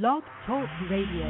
Blog 0.00 0.22
Talk 0.46 0.66
Radio. 0.90 1.28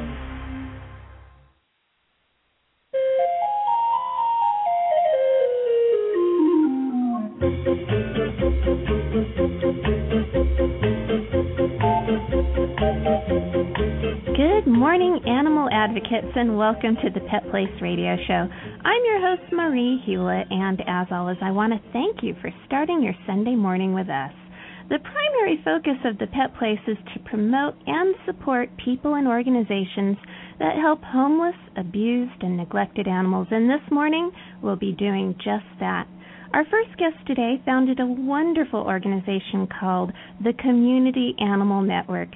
Good 14.37 14.69
morning, 14.69 15.19
animal 15.27 15.69
advocates, 15.73 16.29
and 16.37 16.57
welcome 16.57 16.95
to 17.03 17.11
the 17.13 17.19
Pet 17.29 17.43
Place 17.51 17.67
Radio 17.81 18.17
Show. 18.29 18.33
I'm 18.33 19.05
your 19.05 19.21
host, 19.21 19.53
Marie 19.53 20.01
Hulett, 20.07 20.47
and 20.53 20.81
as 20.87 21.09
always, 21.11 21.39
I 21.43 21.51
want 21.51 21.73
to 21.73 21.81
thank 21.93 22.23
you 22.23 22.37
for 22.41 22.53
starting 22.69 23.03
your 23.03 23.15
Sunday 23.27 23.57
morning 23.57 23.93
with 23.93 24.09
us. 24.09 24.31
The 24.93 24.98
primary 24.98 25.59
focus 25.64 26.04
of 26.04 26.18
the 26.18 26.27
Pet 26.27 26.54
Place 26.59 26.79
is 26.86 26.98
to 27.14 27.20
promote 27.20 27.72
and 27.86 28.14
support 28.27 28.68
people 28.77 29.14
and 29.14 29.27
organizations 29.27 30.19
that 30.59 30.77
help 30.77 31.02
homeless, 31.02 31.56
abused, 31.78 32.42
and 32.42 32.59
neglected 32.59 33.09
animals, 33.09 33.48
and 33.50 33.70
this 33.70 33.91
morning 33.91 34.30
we'll 34.60 34.77
be 34.77 34.92
doing 34.92 35.34
just 35.36 35.64
that. 35.80 36.06
Our 36.52 36.66
first 36.66 36.91
guest 36.98 37.16
today 37.27 37.62
founded 37.64 38.00
a 38.00 38.06
wonderful 38.06 38.80
organization 38.80 39.66
called 39.80 40.12
the 40.45 40.52
Community 40.52 41.36
Animal 41.38 41.80
Network. 41.80 42.28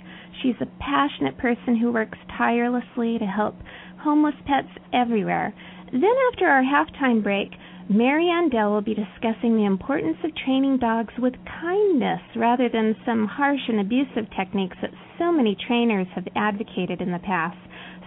She's 0.43 0.57
a 0.63 0.81
passionate 0.81 1.37
person 1.37 1.77
who 1.77 1.93
works 1.93 2.17
tirelessly 2.39 3.19
to 3.19 3.27
help 3.27 3.57
homeless 4.01 4.37
pets 4.47 4.73
everywhere. 4.95 5.53
Then, 5.93 6.17
after 6.33 6.47
our 6.47 6.63
halftime 6.63 7.23
break, 7.23 7.51
Maryanne 7.89 8.51
Dell 8.51 8.73
will 8.73 8.83
be 8.83 8.95
discussing 8.95 9.57
the 9.57 9.65
importance 9.65 10.17
of 10.25 10.35
training 10.35 10.79
dogs 10.79 11.15
with 11.19 11.35
kindness 11.61 12.21
rather 12.35 12.69
than 12.69 12.97
some 13.07 13.27
harsh 13.27 13.61
and 13.69 13.79
abusive 13.79 14.27
techniques 14.37 14.77
that 14.83 14.91
so 15.19 15.31
many 15.31 15.57
trainers 15.69 16.09
have 16.15 16.27
advocated 16.35 17.01
in 17.01 17.13
the 17.13 17.21
past. 17.21 17.57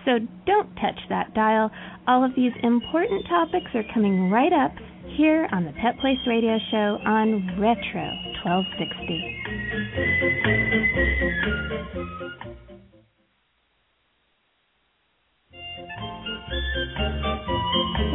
So 0.04 0.20
don't 0.46 0.76
touch 0.76 1.00
that 1.08 1.34
dial. 1.34 1.72
All 2.08 2.26
of 2.26 2.36
these 2.36 2.52
important 2.62 3.26
topics 3.28 3.74
are 3.74 3.86
coming 3.94 4.30
right 4.30 4.52
up 4.52 4.74
here 5.16 5.48
on 5.54 5.64
the 5.64 5.72
Pet 5.72 5.98
Place 6.00 6.20
Radio 6.28 6.58
Show 6.72 7.00
on 7.06 7.58
Retro 7.58 8.12
1260. 8.44 9.40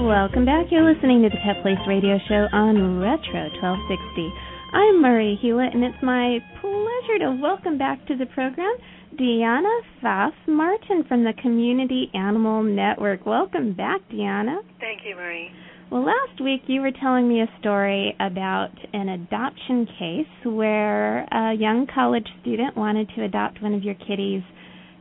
Welcome 0.05 0.45
back. 0.45 0.67
You're 0.69 0.85
listening 0.85 1.23
to 1.23 1.31
the 1.31 1.41
Pet 1.43 1.63
Place 1.63 1.81
Radio 1.89 2.19
Show 2.29 2.47
on 2.53 3.01
Retro 3.01 3.49
1260. 3.57 4.33
I'm 4.75 5.01
Marie 5.01 5.41
Hulett, 5.43 5.73
and 5.73 5.83
it's 5.83 5.97
my 6.03 6.41
pleasure 6.61 7.19
to 7.21 7.41
welcome 7.41 7.79
back 7.79 8.07
to 8.09 8.15
the 8.15 8.27
program 8.27 8.77
Deana 9.17 9.81
Pfaff 10.03 10.33
Martin 10.47 11.05
from 11.09 11.25
the 11.25 11.33
Community 11.41 12.11
Animal 12.13 12.63
Network. 12.63 13.25
Welcome 13.25 13.73
back, 13.73 14.03
Deana. 14.11 14.61
Thank 14.79 15.01
you, 15.07 15.17
Marie. 15.17 15.49
Well, 15.91 16.05
last 16.05 16.39
week 16.39 16.65
you 16.67 16.83
were 16.83 16.93
telling 16.93 17.27
me 17.27 17.41
a 17.41 17.49
story 17.59 18.15
about 18.21 18.73
an 18.93 19.09
adoption 19.09 19.87
case 19.99 20.45
where 20.45 21.25
a 21.33 21.55
young 21.55 21.87
college 21.87 22.29
student 22.43 22.77
wanted 22.77 23.09
to 23.17 23.25
adopt 23.25 23.63
one 23.63 23.73
of 23.73 23.83
your 23.83 23.95
kitties 23.95 24.43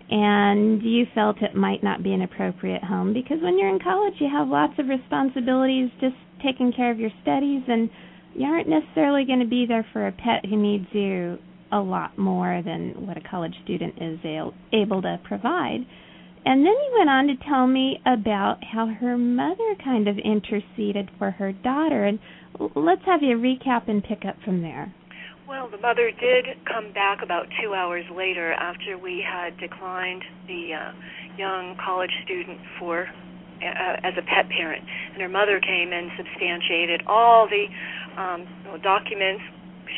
and 0.10 0.82
you 0.84 1.06
felt 1.16 1.42
it 1.42 1.56
might 1.56 1.84
not 1.84 2.04
be 2.04 2.14
an 2.14 2.22
appropriate 2.22 2.84
home 2.84 3.14
because 3.14 3.38
when 3.42 3.58
you're 3.58 3.70
in 3.70 3.80
college 3.80 4.14
you 4.20 4.28
have 4.32 4.48
lots 4.48 4.74
of 4.78 4.88
responsibilities 4.88 5.90
just 6.02 6.16
taking 6.44 6.72
care 6.74 6.92
of 6.92 7.00
your 7.00 7.12
studies 7.22 7.64
and 7.68 7.90
you 8.36 8.46
aren't 8.46 8.68
necessarily 8.68 9.26
going 9.26 9.40
to 9.40 9.48
be 9.48 9.66
there 9.68 9.86
for 9.94 10.08
a 10.08 10.12
pet 10.12 10.46
who 10.46 10.58
needs 10.58 10.88
you 10.92 11.38
a 11.72 11.80
lot 11.80 12.18
more 12.18 12.62
than 12.64 13.06
what 13.06 13.18
a 13.18 13.22
college 13.22 13.56
student 13.64 13.96
is 14.00 14.20
able 14.72 15.02
to 15.02 15.20
provide. 15.24 15.80
And 16.46 16.66
then 16.66 16.74
he 16.74 16.98
went 16.98 17.10
on 17.10 17.28
to 17.28 17.36
tell 17.48 17.68
me 17.68 18.00
about 18.06 18.58
how 18.64 18.88
her 18.88 19.18
mother 19.18 19.76
kind 19.84 20.08
of 20.08 20.18
interceded 20.18 21.10
for 21.18 21.32
her 21.32 21.52
daughter 21.52 22.04
and 22.06 22.20
let's 22.76 23.02
have 23.06 23.24
you 23.24 23.38
recap 23.38 23.88
and 23.88 24.04
pick 24.04 24.26
up 24.28 24.36
from 24.44 24.62
there. 24.62 24.94
Well, 25.48 25.68
the 25.68 25.78
mother 25.78 26.10
did 26.10 26.46
come 26.64 26.94
back 26.94 27.22
about 27.22 27.48
two 27.62 27.74
hours 27.74 28.06
later 28.16 28.54
after 28.54 28.98
we 28.98 29.20
had 29.20 29.58
declined 29.60 30.24
the 30.48 30.72
uh, 30.72 30.92
young 31.38 31.76
college 31.84 32.12
student 32.24 32.60
for 32.80 33.04
uh, 33.04 34.08
as 34.08 34.14
a 34.18 34.22
pet 34.24 34.48
parent, 34.48 34.84
and 35.12 35.22
her 35.22 35.28
mother 35.28 35.60
came 35.60 35.92
and 35.92 36.12
substantiated 36.16 37.04
all 37.08 37.50
the 37.52 37.68
um, 38.16 38.48
documents. 38.84 39.44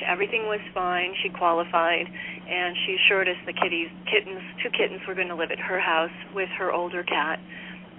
Everything 0.10 0.50
was 0.50 0.62
fine. 0.74 1.14
She 1.22 1.30
qualified, 1.30 2.10
and 2.50 2.76
she 2.86 2.98
assured 3.06 3.30
us 3.30 3.38
the 3.46 3.54
kitties, 3.54 3.90
kittens, 4.10 4.42
two 4.64 4.72
kittens, 4.72 5.02
were 5.08 5.14
going 5.14 5.30
to 5.30 5.36
live 5.36 5.52
at 5.52 5.60
her 5.60 5.80
house 5.80 6.14
with 6.34 6.50
her 6.58 6.74
older 6.74 7.04
cat 7.04 7.40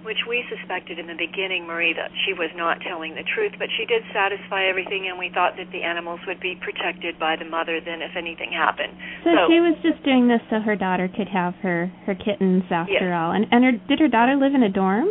which 0.03 0.17
we 0.29 0.43
suspected 0.49 0.99
in 0.99 1.07
the 1.07 1.17
beginning, 1.17 1.65
Marie, 1.65 1.93
that 1.93 2.11
she 2.25 2.33
was 2.33 2.49
not 2.55 2.77
telling 2.85 3.15
the 3.15 3.25
truth, 3.25 3.53
but 3.57 3.67
she 3.77 3.85
did 3.85 4.03
satisfy 4.13 4.65
everything, 4.69 5.09
and 5.09 5.17
we 5.17 5.29
thought 5.33 5.57
that 5.57 5.71
the 5.71 5.81
animals 5.81 6.19
would 6.27 6.39
be 6.39 6.55
protected 6.61 7.17
by 7.19 7.35
the 7.35 7.45
mother 7.45 7.81
then 7.81 8.01
if 8.01 8.13
anything 8.15 8.53
happened. 8.53 8.93
So, 9.23 9.33
so 9.33 9.41
she 9.49 9.59
was 9.59 9.75
just 9.81 10.03
doing 10.05 10.27
this 10.27 10.41
so 10.49 10.61
her 10.61 10.75
daughter 10.75 11.09
could 11.09 11.27
have 11.29 11.55
her 11.65 11.91
her 12.05 12.15
kittens 12.15 12.63
after 12.69 13.09
yes. 13.09 13.15
all. 13.15 13.31
And 13.31 13.45
and 13.51 13.63
her 13.65 13.73
did 13.87 13.99
her 13.99 14.07
daughter 14.07 14.35
live 14.35 14.53
in 14.53 14.63
a 14.63 14.71
dorm? 14.71 15.09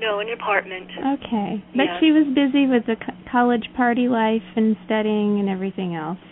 No, 0.00 0.20
in 0.20 0.28
an 0.28 0.34
apartment. 0.34 0.88
Okay, 0.96 1.60
but 1.76 2.00
she 2.00 2.10
was 2.10 2.24
busy 2.32 2.64
with 2.64 2.86
the 2.86 2.96
co- 2.96 3.16
college 3.30 3.68
party 3.76 4.08
life 4.08 4.46
and 4.56 4.76
studying 4.86 5.40
and 5.40 5.48
everything 5.48 5.94
else. 5.94 6.22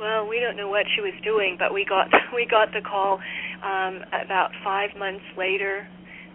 Well, 0.00 0.26
we 0.26 0.40
don't 0.40 0.56
know 0.56 0.68
what 0.68 0.86
she 0.96 1.00
was 1.00 1.14
doing, 1.22 1.54
but 1.58 1.72
we 1.72 1.84
got 1.86 2.10
we 2.34 2.46
got 2.48 2.72
the 2.72 2.82
call 2.82 3.20
um 3.62 4.02
about 4.10 4.50
5 4.64 4.98
months 4.98 5.24
later 5.38 5.86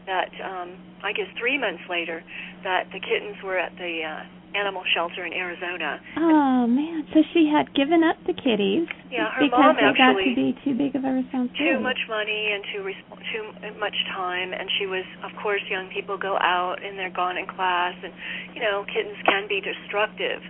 that 0.07 0.31
um 0.41 0.73
I 1.03 1.13
guess 1.13 1.29
three 1.37 1.59
months 1.59 1.83
later 1.85 2.23
that 2.63 2.89
the 2.89 2.99
kittens 2.99 3.37
were 3.45 3.59
at 3.59 3.75
the 3.77 4.01
uh, 4.01 4.23
animal 4.57 4.81
shelter 4.95 5.21
in 5.25 5.33
Arizona. 5.33 6.01
Oh 6.17 6.65
man! 6.65 7.05
So 7.13 7.21
she 7.33 7.45
had 7.45 7.69
given 7.77 8.01
up 8.01 8.17
the 8.25 8.33
kitties. 8.33 8.89
Yeah, 9.13 9.29
her 9.37 9.45
because 9.45 9.61
mom 9.61 9.75
they 9.77 9.93
got 9.93 10.17
actually 10.17 10.33
to 10.33 10.35
be 10.35 10.49
too 10.65 10.73
big 10.73 10.97
of 10.97 11.05
a 11.05 11.13
responsibility. 11.13 11.77
Too 11.77 11.79
much 11.79 12.01
money 12.09 12.55
and 12.55 12.63
too 12.73 12.81
res- 12.81 13.07
too 13.29 13.43
much 13.77 13.95
time, 14.15 14.57
and 14.57 14.65
she 14.79 14.89
was, 14.89 15.05
of 15.21 15.31
course, 15.43 15.61
young 15.69 15.91
people 15.93 16.17
go 16.17 16.39
out 16.41 16.81
and 16.81 16.97
they're 16.97 17.13
gone 17.13 17.37
in 17.37 17.45
class, 17.45 17.93
and 18.01 18.13
you 18.57 18.61
know, 18.61 18.83
kittens 18.89 19.19
can 19.27 19.45
be 19.45 19.61
destructive 19.61 20.41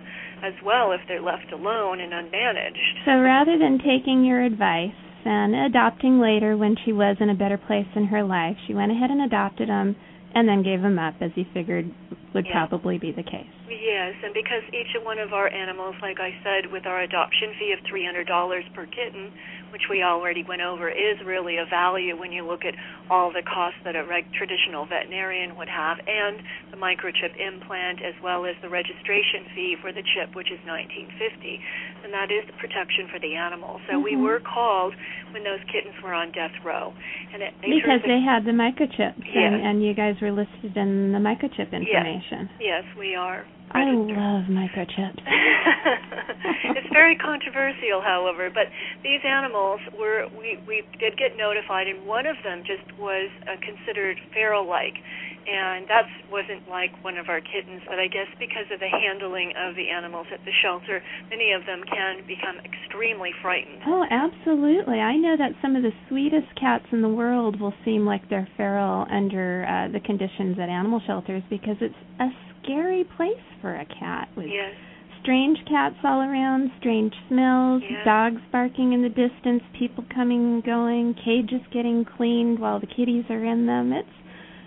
as 0.42 0.54
well 0.64 0.92
if 0.92 1.02
they're 1.10 1.22
left 1.22 1.52
alone 1.52 2.00
and 2.00 2.14
unmanaged. 2.14 3.04
So 3.04 3.20
rather 3.20 3.58
than 3.58 3.78
taking 3.78 4.24
your 4.24 4.40
advice 4.40 4.96
and 5.24 5.54
adopting 5.54 6.20
later 6.20 6.56
when 6.56 6.76
she 6.84 6.92
was 6.92 7.16
in 7.20 7.30
a 7.30 7.34
better 7.34 7.58
place 7.58 7.86
in 7.94 8.06
her 8.06 8.22
life, 8.22 8.56
she 8.66 8.74
went 8.74 8.92
ahead 8.92 9.10
and 9.10 9.22
adopted 9.22 9.68
them 9.68 9.96
and 10.34 10.48
then 10.48 10.62
gave 10.62 10.82
them 10.82 10.98
up 10.98 11.14
as 11.20 11.30
he 11.34 11.44
figured 11.54 11.90
would 12.34 12.44
yeah. 12.46 12.66
probably 12.66 12.98
be 12.98 13.12
the 13.12 13.22
case. 13.22 13.48
Yes, 13.68 14.14
and 14.22 14.32
because 14.32 14.62
each 14.72 14.92
one 15.02 15.18
of 15.18 15.32
our 15.32 15.48
animals, 15.48 15.96
like 16.02 16.20
I 16.20 16.30
said, 16.44 16.70
with 16.70 16.86
our 16.86 17.02
adoption 17.02 17.52
fee 17.58 17.72
of 17.72 17.80
$300 17.88 18.74
per 18.74 18.86
kitten, 18.86 19.32
which 19.72 19.88
we 19.90 20.02
already 20.02 20.44
went 20.44 20.62
over, 20.62 20.88
is 20.88 21.18
really 21.24 21.56
a 21.58 21.66
value 21.68 22.18
when 22.18 22.32
you 22.32 22.46
look 22.46 22.64
at 22.64 22.74
all 23.10 23.32
the 23.32 23.42
costs 23.42 23.80
that 23.84 23.96
a 23.96 24.04
reg- 24.04 24.32
traditional 24.32 24.86
veterinarian 24.86 25.56
would 25.56 25.68
have, 25.68 25.98
and 26.06 26.40
the 26.70 26.76
microchip 26.76 27.34
implant, 27.36 28.00
as 28.02 28.14
well 28.22 28.44
as 28.44 28.54
the 28.62 28.68
registration 28.68 29.48
fee 29.54 29.76
for 29.80 29.92
the 29.92 30.02
chip, 30.14 30.34
which 30.34 30.50
is 30.50 30.60
1950, 30.66 31.60
and 32.04 32.12
that 32.12 32.30
is 32.30 32.46
the 32.46 32.56
protection 32.56 33.08
for 33.12 33.18
the 33.20 33.34
animal. 33.34 33.80
So 33.88 33.98
mm-hmm. 33.98 34.04
we 34.04 34.16
were 34.16 34.40
called 34.40 34.94
when 35.32 35.44
those 35.44 35.60
kittens 35.72 35.96
were 36.02 36.14
on 36.14 36.32
death 36.32 36.54
row, 36.64 36.94
and 37.32 37.42
it, 37.42 37.54
because 37.60 38.00
they 38.06 38.20
had 38.20 38.44
the 38.44 38.56
microchips, 38.56 39.24
yes. 39.24 39.36
and, 39.36 39.54
and 39.60 39.76
you 39.84 39.94
guys 39.94 40.16
were 40.20 40.32
listed 40.32 40.76
in 40.76 41.12
the 41.12 41.20
microchip 41.20 41.72
information. 41.72 42.48
Yes, 42.60 42.84
yes 42.84 42.84
we 42.98 43.14
are. 43.14 43.44
I 43.72 43.84
love 43.92 44.48
microchips. 44.48 45.20
it's 46.78 46.88
very 46.92 47.16
controversial, 47.16 48.00
however, 48.00 48.50
but 48.52 48.72
these 49.02 49.20
animals 49.24 49.80
were 49.98 50.26
we 50.32 50.58
we 50.66 50.82
did 50.98 51.16
get 51.18 51.36
notified, 51.36 51.86
and 51.86 52.06
one 52.06 52.26
of 52.26 52.36
them 52.44 52.62
just 52.64 52.86
was 52.98 53.28
uh, 53.44 53.56
considered 53.60 54.16
feral-like, 54.32 54.96
and 55.46 55.86
that 55.88 56.08
wasn't 56.32 56.64
like 56.68 56.92
one 57.04 57.18
of 57.18 57.28
our 57.28 57.40
kittens. 57.40 57.82
But 57.86 57.98
I 57.98 58.08
guess 58.08 58.28
because 58.38 58.66
of 58.72 58.80
the 58.80 58.88
handling 58.88 59.52
of 59.56 59.76
the 59.76 59.88
animals 59.92 60.26
at 60.32 60.40
the 60.44 60.54
shelter, 60.62 61.02
many 61.30 61.52
of 61.52 61.66
them 61.66 61.84
can 61.84 62.24
become 62.26 62.56
extremely 62.64 63.30
frightened. 63.42 63.82
Oh, 63.86 64.04
absolutely! 64.08 65.00
I 65.00 65.16
know 65.16 65.36
that 65.36 65.52
some 65.60 65.76
of 65.76 65.82
the 65.82 65.92
sweetest 66.08 66.48
cats 66.58 66.86
in 66.92 67.02
the 67.02 67.12
world 67.12 67.60
will 67.60 67.74
seem 67.84 68.06
like 68.06 68.28
they're 68.28 68.48
feral 68.56 69.06
under 69.10 69.66
uh, 69.68 69.92
the 69.92 70.00
conditions 70.00 70.56
at 70.58 70.68
animal 70.68 71.00
shelters 71.06 71.42
because 71.50 71.76
it's 71.80 71.98
a 72.20 72.28
scary 72.68 73.04
place 73.16 73.44
for 73.60 73.74
a 73.74 73.86
cat 73.86 74.28
with 74.36 74.46
yes. 74.46 74.72
strange 75.22 75.58
cats 75.68 75.96
all 76.04 76.20
around, 76.20 76.70
strange 76.78 77.12
smells, 77.28 77.82
yes. 77.88 78.04
dogs 78.04 78.40
barking 78.52 78.92
in 78.92 79.02
the 79.02 79.08
distance, 79.08 79.62
people 79.78 80.04
coming 80.14 80.54
and 80.54 80.64
going, 80.64 81.14
cages 81.24 81.66
getting 81.72 82.04
cleaned 82.04 82.58
while 82.58 82.78
the 82.78 82.86
kitties 82.86 83.24
are 83.30 83.44
in 83.44 83.66
them. 83.66 83.92
It's 83.92 84.08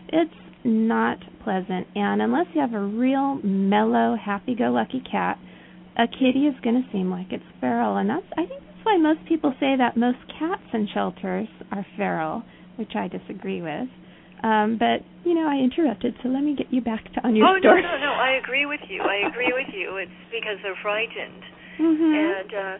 it's 0.09 0.33
not 0.63 1.17
pleasant. 1.43 1.87
And 1.95 2.21
unless 2.21 2.47
you 2.53 2.61
have 2.61 2.73
a 2.73 2.79
real 2.79 3.39
mellow, 3.43 4.15
happy-go-lucky 4.15 5.03
cat, 5.09 5.39
a 5.97 6.05
kitty 6.07 6.47
is 6.47 6.55
going 6.63 6.83
to 6.83 6.91
seem 6.91 7.09
like 7.09 7.27
it's 7.31 7.43
feral, 7.59 7.97
and 7.97 8.09
that's 8.09 8.25
I 8.33 8.45
think 8.45 8.61
that's 8.65 8.83
why 8.83 8.97
most 8.97 9.27
people 9.27 9.53
say 9.59 9.75
that 9.77 9.95
most 9.95 10.17
cats 10.39 10.63
in 10.73 10.87
shelters 10.93 11.47
are 11.71 11.85
feral 11.95 12.43
which 12.77 12.95
I 12.95 13.07
disagree 13.07 13.61
with. 13.61 13.89
Um, 14.43 14.77
but 14.77 15.05
you 15.23 15.35
know, 15.35 15.47
I 15.47 15.61
interrupted, 15.61 16.15
so 16.23 16.29
let 16.29 16.41
me 16.43 16.55
get 16.55 16.73
you 16.73 16.81
back 16.81 17.05
to 17.13 17.21
on 17.21 17.35
your 17.35 17.45
oh, 17.47 17.59
story. 17.59 17.81
no, 17.81 17.93
no, 17.93 18.09
no! 18.09 18.13
I 18.13 18.41
agree 18.41 18.65
with 18.65 18.81
you. 18.89 19.01
I 19.01 19.27
agree 19.29 19.53
with 19.53 19.69
you. 19.73 19.97
It's 19.97 20.11
because 20.31 20.57
they're 20.63 20.79
frightened. 20.81 21.43
Mm-hmm. 21.79 22.13
And 22.13 22.51
uh, 22.53 22.77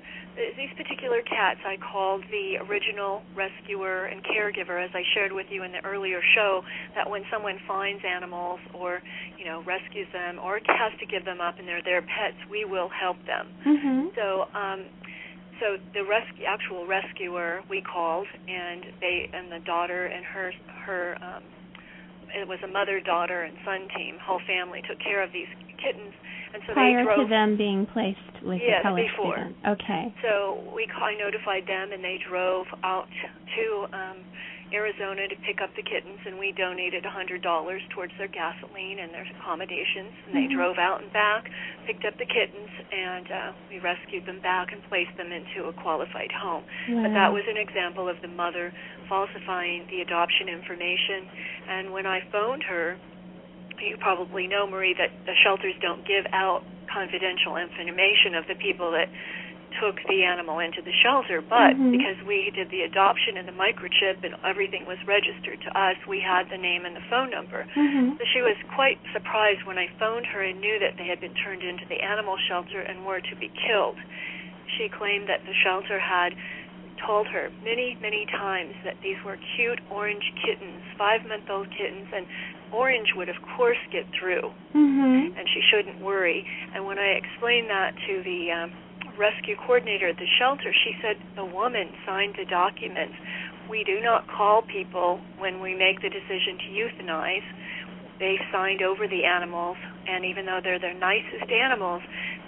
these 0.58 0.70
particular 0.78 1.22
cats, 1.26 1.60
I 1.66 1.78
called 1.82 2.22
the 2.30 2.62
original 2.70 3.24
rescuer 3.34 4.06
and 4.06 4.22
caregiver, 4.22 4.84
as 4.84 4.92
I 4.94 5.02
shared 5.14 5.32
with 5.32 5.48
you 5.50 5.64
in 5.64 5.72
the 5.72 5.84
earlier 5.86 6.22
show. 6.36 6.62
That 6.96 7.10
when 7.10 7.24
someone 7.32 7.58
finds 7.68 8.04
animals 8.06 8.60
or 8.74 9.02
you 9.38 9.46
know 9.46 9.64
rescues 9.66 10.08
them 10.14 10.40
or 10.42 10.60
has 10.66 10.94
to 11.00 11.06
give 11.06 11.26
them 11.26 11.42
up 11.42 11.58
and 11.58 11.68
they're 11.68 11.84
their 11.84 12.02
pets, 12.02 12.38
we 12.50 12.66
will 12.66 12.90
help 12.90 13.18
them. 13.26 13.54
Mm-hmm. 13.66 14.18
So. 14.18 14.46
um 14.58 14.86
so 15.62 15.78
the 15.94 16.02
rescue, 16.02 16.50
actual 16.50 16.90
rescuer, 16.90 17.62
we 17.70 17.86
called, 17.86 18.28
and 18.50 18.84
they 19.00 19.30
and 19.32 19.54
the 19.54 19.62
daughter 19.64 20.10
and 20.10 20.26
her 20.26 20.52
her 20.86 21.16
um, 21.22 21.46
it 22.34 22.48
was 22.48 22.60
a 22.66 22.68
mother, 22.68 23.00
daughter, 23.00 23.44
and 23.46 23.56
son 23.64 23.88
team. 23.96 24.18
Whole 24.26 24.42
family 24.50 24.82
took 24.90 24.98
care 25.00 25.22
of 25.22 25.30
these 25.32 25.52
kittens, 25.78 26.18
and 26.54 26.62
so 26.68 26.74
Prior 26.74 26.98
they 27.00 27.04
drove. 27.04 27.20
to 27.20 27.26
them 27.30 27.58
being 27.58 27.86
placed 27.88 28.20
with 28.44 28.60
yes, 28.62 28.82
the 28.84 28.90
college 28.90 29.08
before. 29.16 29.36
student. 29.38 29.56
Okay. 29.68 30.14
So 30.22 30.60
we 30.76 30.88
I 30.92 31.16
notified 31.18 31.66
them, 31.68 31.92
and 31.94 32.04
they 32.04 32.18
drove 32.28 32.68
out 32.84 33.08
to 33.56 33.66
um, 33.96 34.18
Arizona 34.74 35.28
to 35.28 35.36
pick 35.44 35.60
up 35.62 35.70
the 35.76 35.84
kittens, 35.84 36.20
and 36.26 36.40
we 36.40 36.54
donated 36.56 37.04
a 37.06 37.12
$100 37.12 37.44
towards 37.92 38.14
their 38.18 38.28
gasoline 38.32 39.00
and 39.00 39.12
their 39.12 39.28
accommodations. 39.38 40.12
And 40.28 40.32
they 40.36 40.48
Mhm. 40.48 40.56
drove 40.56 40.78
out 40.78 41.02
and 41.04 41.12
back, 41.12 41.50
picked 41.86 42.06
up 42.06 42.16
the 42.18 42.26
kittens, 42.26 42.70
and 42.92 43.32
uh, 43.32 43.52
we 43.70 43.80
rescued 43.80 44.26
them 44.26 44.40
back 44.40 44.72
and 44.72 44.82
placed 44.88 45.16
them 45.18 45.32
into 45.32 45.68
a 45.68 45.74
qualified 45.74 46.32
home. 46.32 46.64
Wow. 46.90 47.04
But 47.04 47.14
that 47.14 47.34
was 47.34 47.44
an 47.50 47.58
example 47.58 48.08
of 48.08 48.22
the 48.22 48.30
mother 48.30 48.72
falsifying 49.10 49.88
the 49.90 50.02
adoption 50.02 50.48
information. 50.48 51.28
And 51.68 51.92
when 51.92 52.06
I 52.06 52.22
phoned 52.32 52.64
her, 52.64 52.98
you 53.82 53.98
probably 53.98 54.48
know, 54.48 54.68
Marie, 54.68 54.94
that 54.98 55.12
the 55.26 55.36
shelters 55.44 55.76
don't 55.82 56.06
give 56.06 56.26
out 56.34 56.64
confidential 56.92 57.58
information 57.58 58.36
of 58.36 58.46
the 58.48 58.56
people 58.56 58.92
that 58.92 59.10
took 59.80 59.96
the 60.12 60.24
animal 60.28 60.60
into 60.60 60.82
the 60.82 60.92
shelter, 60.92 61.40
but 61.40 61.72
Mhm. 61.80 61.92
because 61.92 62.22
we 62.28 62.52
did 62.52 62.70
the 62.70 62.82
adoption 62.84 63.38
and 63.38 63.48
the 63.48 63.54
microchip 63.54 64.22
and 64.24 64.36
everything 64.44 64.86
was 64.86 64.98
registered 65.08 65.62
to 65.62 65.78
us, 65.78 65.96
we 66.08 66.20
had 66.20 66.50
the 66.50 66.58
name 66.58 66.84
and 66.84 66.96
the 66.96 67.02
phone 67.10 67.30
number. 67.30 67.66
Mhm. 67.76 68.18
So 68.18 68.26
she 68.26 68.42
was 68.42 68.58
quite 68.68 69.00
surprised 69.14 69.64
when 69.64 69.78
I 69.78 69.88
phoned 70.00 70.26
her 70.28 70.42
and 70.42 70.60
knew 70.60 70.78
that 70.80 70.98
they 70.98 71.06
had 71.06 71.22
been 71.22 71.34
turned 71.36 71.64
into 71.64 71.86
the 71.86 72.02
animal 72.04 72.38
shelter 72.38 72.82
and 72.82 73.06
were 73.06 73.22
to 73.22 73.36
be 73.38 73.48
killed. 73.48 73.98
She 74.78 74.90
claimed 74.90 75.28
that 75.28 75.46
the 75.46 75.54
shelter 75.54 76.00
had 76.00 76.36
told 76.98 77.28
her 77.28 77.52
many, 77.64 77.98
many 78.02 78.26
times 78.26 78.76
that 78.84 79.00
these 79.02 79.18
were 79.24 79.38
cute 79.56 79.80
orange 79.90 80.34
kittens, 80.36 80.84
five 80.98 81.26
month 81.26 81.50
old 81.50 81.70
kittens, 81.72 82.08
and 82.14 82.28
orange 82.72 83.14
would, 83.16 83.30
of 83.30 83.36
course, 83.56 83.78
get 83.92 84.06
through, 84.18 84.52
Mhm. 84.74 85.38
and 85.38 85.50
she 85.50 85.62
shouldn't 85.62 86.00
worry. 86.00 86.46
And 86.74 86.86
when 86.86 86.98
I 86.98 87.10
explained 87.20 87.70
that 87.70 87.94
to 88.08 88.24
the 88.24 88.52
um, 88.52 88.72
rescue 89.18 89.56
coordinator 89.56 90.08
at 90.08 90.18
the 90.18 90.28
shelter, 90.40 90.74
she 90.74 90.96
said 91.02 91.18
the 91.36 91.46
woman 91.46 91.90
signed 92.06 92.36
the 92.38 92.46
documents. 92.46 93.16
We 93.70 93.84
do 93.84 94.02
not 94.02 94.28
call 94.28 94.62
people 94.64 95.20
when 95.38 95.62
we 95.62 95.76
make 95.76 96.02
the 96.02 96.10
decision 96.10 96.58
to 96.58 96.68
euthanize. 96.74 97.44
They 98.20 98.38
signed 98.52 98.84
over 98.84 99.08
the 99.08 99.26
animals, 99.26 99.78
and 100.08 100.24
even 100.26 100.46
though 100.46 100.60
they're 100.62 100.78
their 100.78 100.94
nicest 100.94 101.50
animals, 101.50 102.04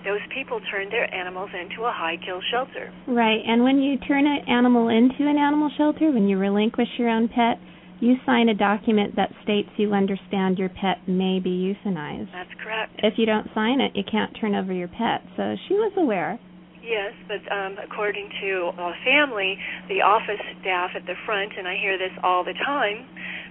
those 0.06 0.22
people 0.30 0.60
turned 0.70 0.92
their 0.92 1.12
animals 1.14 1.50
into 1.54 1.86
a 1.86 1.92
high 1.92 2.18
kill 2.18 2.42
shelter. 2.52 2.92
Right. 3.08 3.42
And 3.46 3.64
when 3.64 3.80
you 3.80 3.98
turn 3.98 4.28
an 4.28 4.46
animal 4.48 4.90
into 4.90 5.28
an 5.28 5.38
animal 5.38 5.72
shelter, 5.76 6.12
when 6.12 6.28
you 6.28 6.38
relinquish 6.38 6.90
your 7.00 7.10
own 7.10 7.28
pet, 7.28 7.58
you 8.04 8.16
sign 8.26 8.50
a 8.50 8.54
document 8.54 9.16
that 9.16 9.32
states 9.44 9.70
you 9.78 9.94
understand 9.94 10.60
your 10.60 10.70
pet 10.70 11.08
may 11.08 11.40
be 11.40 11.74
euthanized. 11.74 12.32
That's 12.34 12.52
correct. 12.62 13.00
If 13.02 13.14
you 13.18 13.26
don't 13.26 13.48
sign 13.56 13.80
it, 13.80 13.96
you 13.96 14.04
can't 14.04 14.36
turn 14.40 14.54
over 14.56 14.74
your 14.74 14.90
pet. 14.90 15.24
So 15.38 15.56
she 15.68 15.74
was 15.76 15.94
aware. 15.98 16.38
Yes, 16.84 17.16
but 17.32 17.40
um, 17.48 17.78
according 17.80 18.28
to 18.44 18.76
a 18.76 18.92
family, 19.08 19.56
the 19.88 20.04
office 20.04 20.44
staff 20.60 20.92
at 21.00 21.08
the 21.08 21.16
front, 21.26 21.54
and 21.58 21.66
I 21.66 21.80
hear 21.80 21.98
this 21.98 22.12
all 22.22 22.44
the 22.44 22.54
time, 22.66 23.08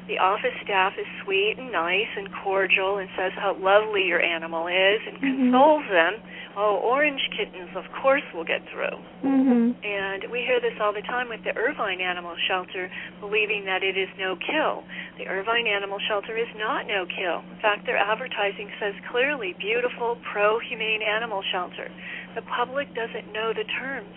the 0.08 0.19
office 0.19 0.54
staff 0.64 0.93
is 0.99 1.06
sweet 1.22 1.54
and 1.58 1.70
nice 1.70 2.10
and 2.16 2.28
cordial 2.43 2.99
and 2.99 3.08
says 3.16 3.32
how 3.37 3.54
lovely 3.54 4.04
your 4.04 4.20
animal 4.20 4.66
is 4.66 5.00
and 5.06 5.16
Mhm. 5.16 5.50
consoles 5.50 5.87
them. 5.88 6.20
Oh, 6.56 6.76
orange 6.76 7.22
kittens, 7.31 7.75
of 7.76 7.90
course, 7.93 8.22
will 8.34 8.44
get 8.44 8.60
through. 8.69 8.99
Mhm. 9.25 9.75
And 9.84 10.25
we 10.25 10.43
hear 10.43 10.60
this 10.60 10.78
all 10.81 10.93
the 10.93 11.02
time 11.02 11.28
with 11.28 11.43
the 11.44 11.56
Irvine 11.56 12.00
Animal 12.00 12.37
Shelter, 12.46 12.90
believing 13.20 13.64
that 13.64 13.82
it 13.82 13.96
is 13.96 14.08
no 14.19 14.37
kill. 14.37 14.84
The 15.16 15.28
Irvine 15.28 15.66
Animal 15.66 15.99
Shelter 16.00 16.37
is 16.37 16.48
not 16.56 16.87
no 16.87 17.06
kill. 17.06 17.43
In 17.50 17.56
fact, 17.62 17.87
their 17.87 17.96
advertising 17.96 18.70
says 18.78 18.94
clearly 19.10 19.55
beautiful, 19.55 20.16
pro 20.16 20.58
humane 20.58 21.00
animal 21.02 21.43
shelter. 21.43 21.90
The 22.34 22.43
public 22.43 22.93
doesn't 22.94 23.32
know 23.32 23.52
the 23.52 23.64
terms. 23.64 24.14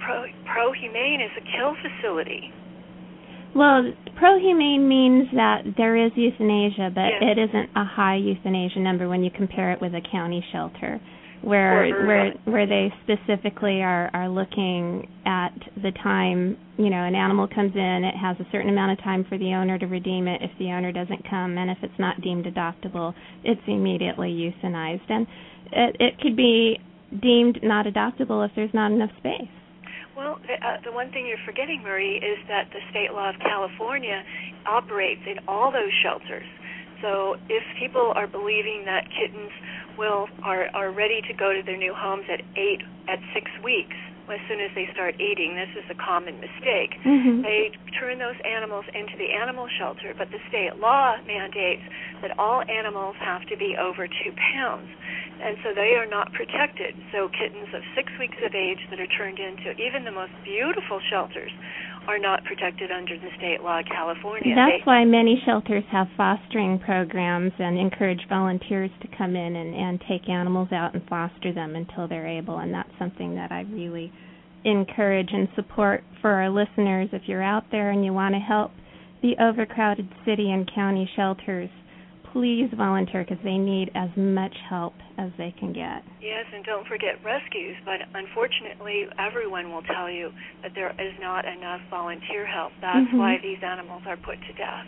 Pro, 0.00 0.26
pro 0.44 0.72
humane 0.72 1.20
is 1.20 1.32
a 1.36 1.40
kill 1.40 1.74
facility. 1.74 2.52
Well, 3.54 3.92
pro-humane 4.16 4.86
means 4.86 5.28
that 5.34 5.62
there 5.76 5.96
is 5.96 6.12
euthanasia, 6.16 6.90
but 6.94 7.08
Yes. 7.20 7.22
it 7.22 7.38
isn't 7.38 7.70
a 7.74 7.84
high 7.84 8.16
euthanasia 8.16 8.78
number 8.80 9.08
when 9.08 9.24
you 9.24 9.30
compare 9.30 9.72
it 9.72 9.80
with 9.80 9.94
a 9.94 10.00
county 10.00 10.44
shelter, 10.52 11.00
where 11.42 11.84
Or 11.84 12.06
where 12.06 12.30
where 12.44 12.66
they 12.66 12.92
specifically 13.02 13.82
are 13.82 14.10
are 14.12 14.28
looking 14.28 15.08
at 15.24 15.52
the 15.82 15.92
time. 15.92 16.56
You 16.76 16.90
know, 16.90 17.02
an 17.04 17.14
animal 17.14 17.46
comes 17.48 17.74
in, 17.74 18.04
it 18.04 18.14
has 18.16 18.38
a 18.40 18.46
certain 18.52 18.68
amount 18.70 18.92
of 18.92 18.98
time 19.04 19.24
for 19.24 19.38
the 19.38 19.54
owner 19.54 19.78
to 19.78 19.86
redeem 19.86 20.28
it. 20.28 20.42
If 20.42 20.50
the 20.58 20.70
owner 20.72 20.92
doesn't 20.92 21.24
come, 21.28 21.56
and 21.58 21.70
if 21.70 21.78
it's 21.82 21.98
not 21.98 22.20
deemed 22.20 22.46
adoptable, 22.46 23.14
it's 23.44 23.60
immediately 23.66 24.30
euthanized, 24.32 25.08
and 25.08 25.26
it 25.72 25.96
it 26.00 26.20
could 26.20 26.36
be 26.36 26.80
deemed 27.20 27.60
not 27.62 27.86
adoptable 27.86 28.44
if 28.44 28.54
there's 28.54 28.74
not 28.74 28.92
enough 28.92 29.10
space. 29.18 29.48
Well, 30.18 30.42
the, 30.42 30.58
uh, 30.58 30.82
the 30.82 30.90
one 30.90 31.14
thing 31.14 31.30
you're 31.30 31.38
forgetting, 31.46 31.86
Marie, 31.86 32.18
is 32.18 32.42
that 32.50 32.66
the 32.74 32.82
state 32.90 33.14
law 33.14 33.30
of 33.30 33.38
California 33.38 34.18
operates 34.66 35.22
in 35.30 35.38
all 35.46 35.70
those 35.70 35.94
shelters. 36.02 36.42
So 37.00 37.38
if 37.46 37.62
people 37.78 38.10
are 38.18 38.26
believing 38.26 38.82
that 38.90 39.06
kittens 39.14 39.54
will 39.94 40.26
are 40.42 40.66
are 40.74 40.90
ready 40.90 41.22
to 41.22 41.32
go 41.38 41.54
to 41.54 41.62
their 41.62 41.78
new 41.78 41.94
homes 41.94 42.26
at 42.26 42.42
eight 42.58 42.82
at 43.06 43.22
six 43.30 43.46
weeks, 43.62 43.94
as 44.30 44.40
soon 44.48 44.60
as 44.60 44.70
they 44.74 44.86
start 44.92 45.18
eating, 45.20 45.54
this 45.54 45.70
is 45.76 45.84
a 45.90 45.94
common 45.94 46.38
mistake. 46.40 46.98
Mhm. 47.04 47.42
They 47.42 47.70
turn 47.98 48.18
those 48.18 48.38
animals 48.44 48.84
into 48.94 49.16
the 49.16 49.32
animal 49.32 49.68
shelter, 49.68 50.14
but 50.16 50.30
the 50.30 50.40
state 50.48 50.76
law 50.78 51.16
mandates 51.26 51.82
that 52.20 52.38
all 52.38 52.62
animals 52.68 53.16
have 53.16 53.44
to 53.46 53.56
be 53.56 53.76
over 53.76 54.06
two 54.06 54.32
pounds. 54.32 54.88
And 55.40 55.56
so 55.62 55.72
they 55.72 55.94
are 55.94 56.06
not 56.06 56.32
protected. 56.32 56.94
So 57.12 57.28
kittens 57.28 57.72
of 57.72 57.82
six 57.94 58.10
weeks 58.18 58.36
of 58.42 58.54
age 58.54 58.80
that 58.90 59.00
are 59.00 59.06
turned 59.06 59.38
into 59.38 59.70
even 59.80 60.04
the 60.04 60.10
most 60.10 60.32
beautiful 60.44 61.00
shelters 61.00 61.52
are 62.08 62.18
not 62.18 62.42
protected 62.44 62.90
under 62.90 63.18
the 63.18 63.28
state 63.36 63.60
law 63.60 63.80
of 63.80 63.84
California. 63.84 64.54
That's 64.56 64.84
why 64.86 65.04
many 65.04 65.42
shelters 65.44 65.84
have 65.92 66.06
fostering 66.16 66.78
programs 66.78 67.52
and 67.58 67.78
encourage 67.78 68.26
volunteers 68.30 68.90
to 69.02 69.08
come 69.16 69.36
in 69.36 69.54
and, 69.54 69.74
and 69.74 70.02
take 70.08 70.26
animals 70.26 70.68
out 70.72 70.94
and 70.94 71.06
foster 71.06 71.52
them 71.52 71.76
until 71.76 72.08
they're 72.08 72.26
able. 72.26 72.58
And 72.58 72.72
that's 72.72 72.88
something 72.98 73.34
that 73.34 73.52
I 73.52 73.60
really 73.70 74.10
encourage 74.64 75.28
and 75.32 75.48
support 75.54 76.02
for 76.22 76.30
our 76.30 76.48
listeners. 76.48 77.10
If 77.12 77.22
you're 77.26 77.42
out 77.42 77.64
there 77.70 77.90
and 77.90 78.02
you 78.02 78.14
want 78.14 78.34
to 78.34 78.40
help 78.40 78.70
the 79.20 79.34
overcrowded 79.38 80.08
city 80.24 80.50
and 80.50 80.70
county 80.74 81.08
shelters, 81.14 81.68
please 82.32 82.70
volunteer 82.74 83.22
because 83.28 83.42
they 83.44 83.58
need 83.58 83.90
as 83.94 84.08
much 84.16 84.54
help 84.70 84.94
as 85.18 85.30
they 85.36 85.52
can 85.58 85.72
get. 85.72 86.02
Yes, 86.22 86.46
and 86.54 86.64
don't 86.64 86.86
forget 86.86 87.18
rescues. 87.24 87.76
But 87.84 88.06
unfortunately, 88.14 89.06
everyone 89.18 89.70
will 89.70 89.82
tell 89.82 90.08
you 90.10 90.30
that 90.62 90.72
there 90.74 90.94
is 90.98 91.14
not 91.20 91.44
enough 91.44 91.80
volunteer 91.90 92.46
help. 92.46 92.72
That's 92.80 93.06
Mhm. 93.06 93.18
why 93.18 93.38
these 93.38 93.62
animals 93.62 94.02
are 94.06 94.16
put 94.16 94.40
to 94.46 94.52
death. 94.54 94.86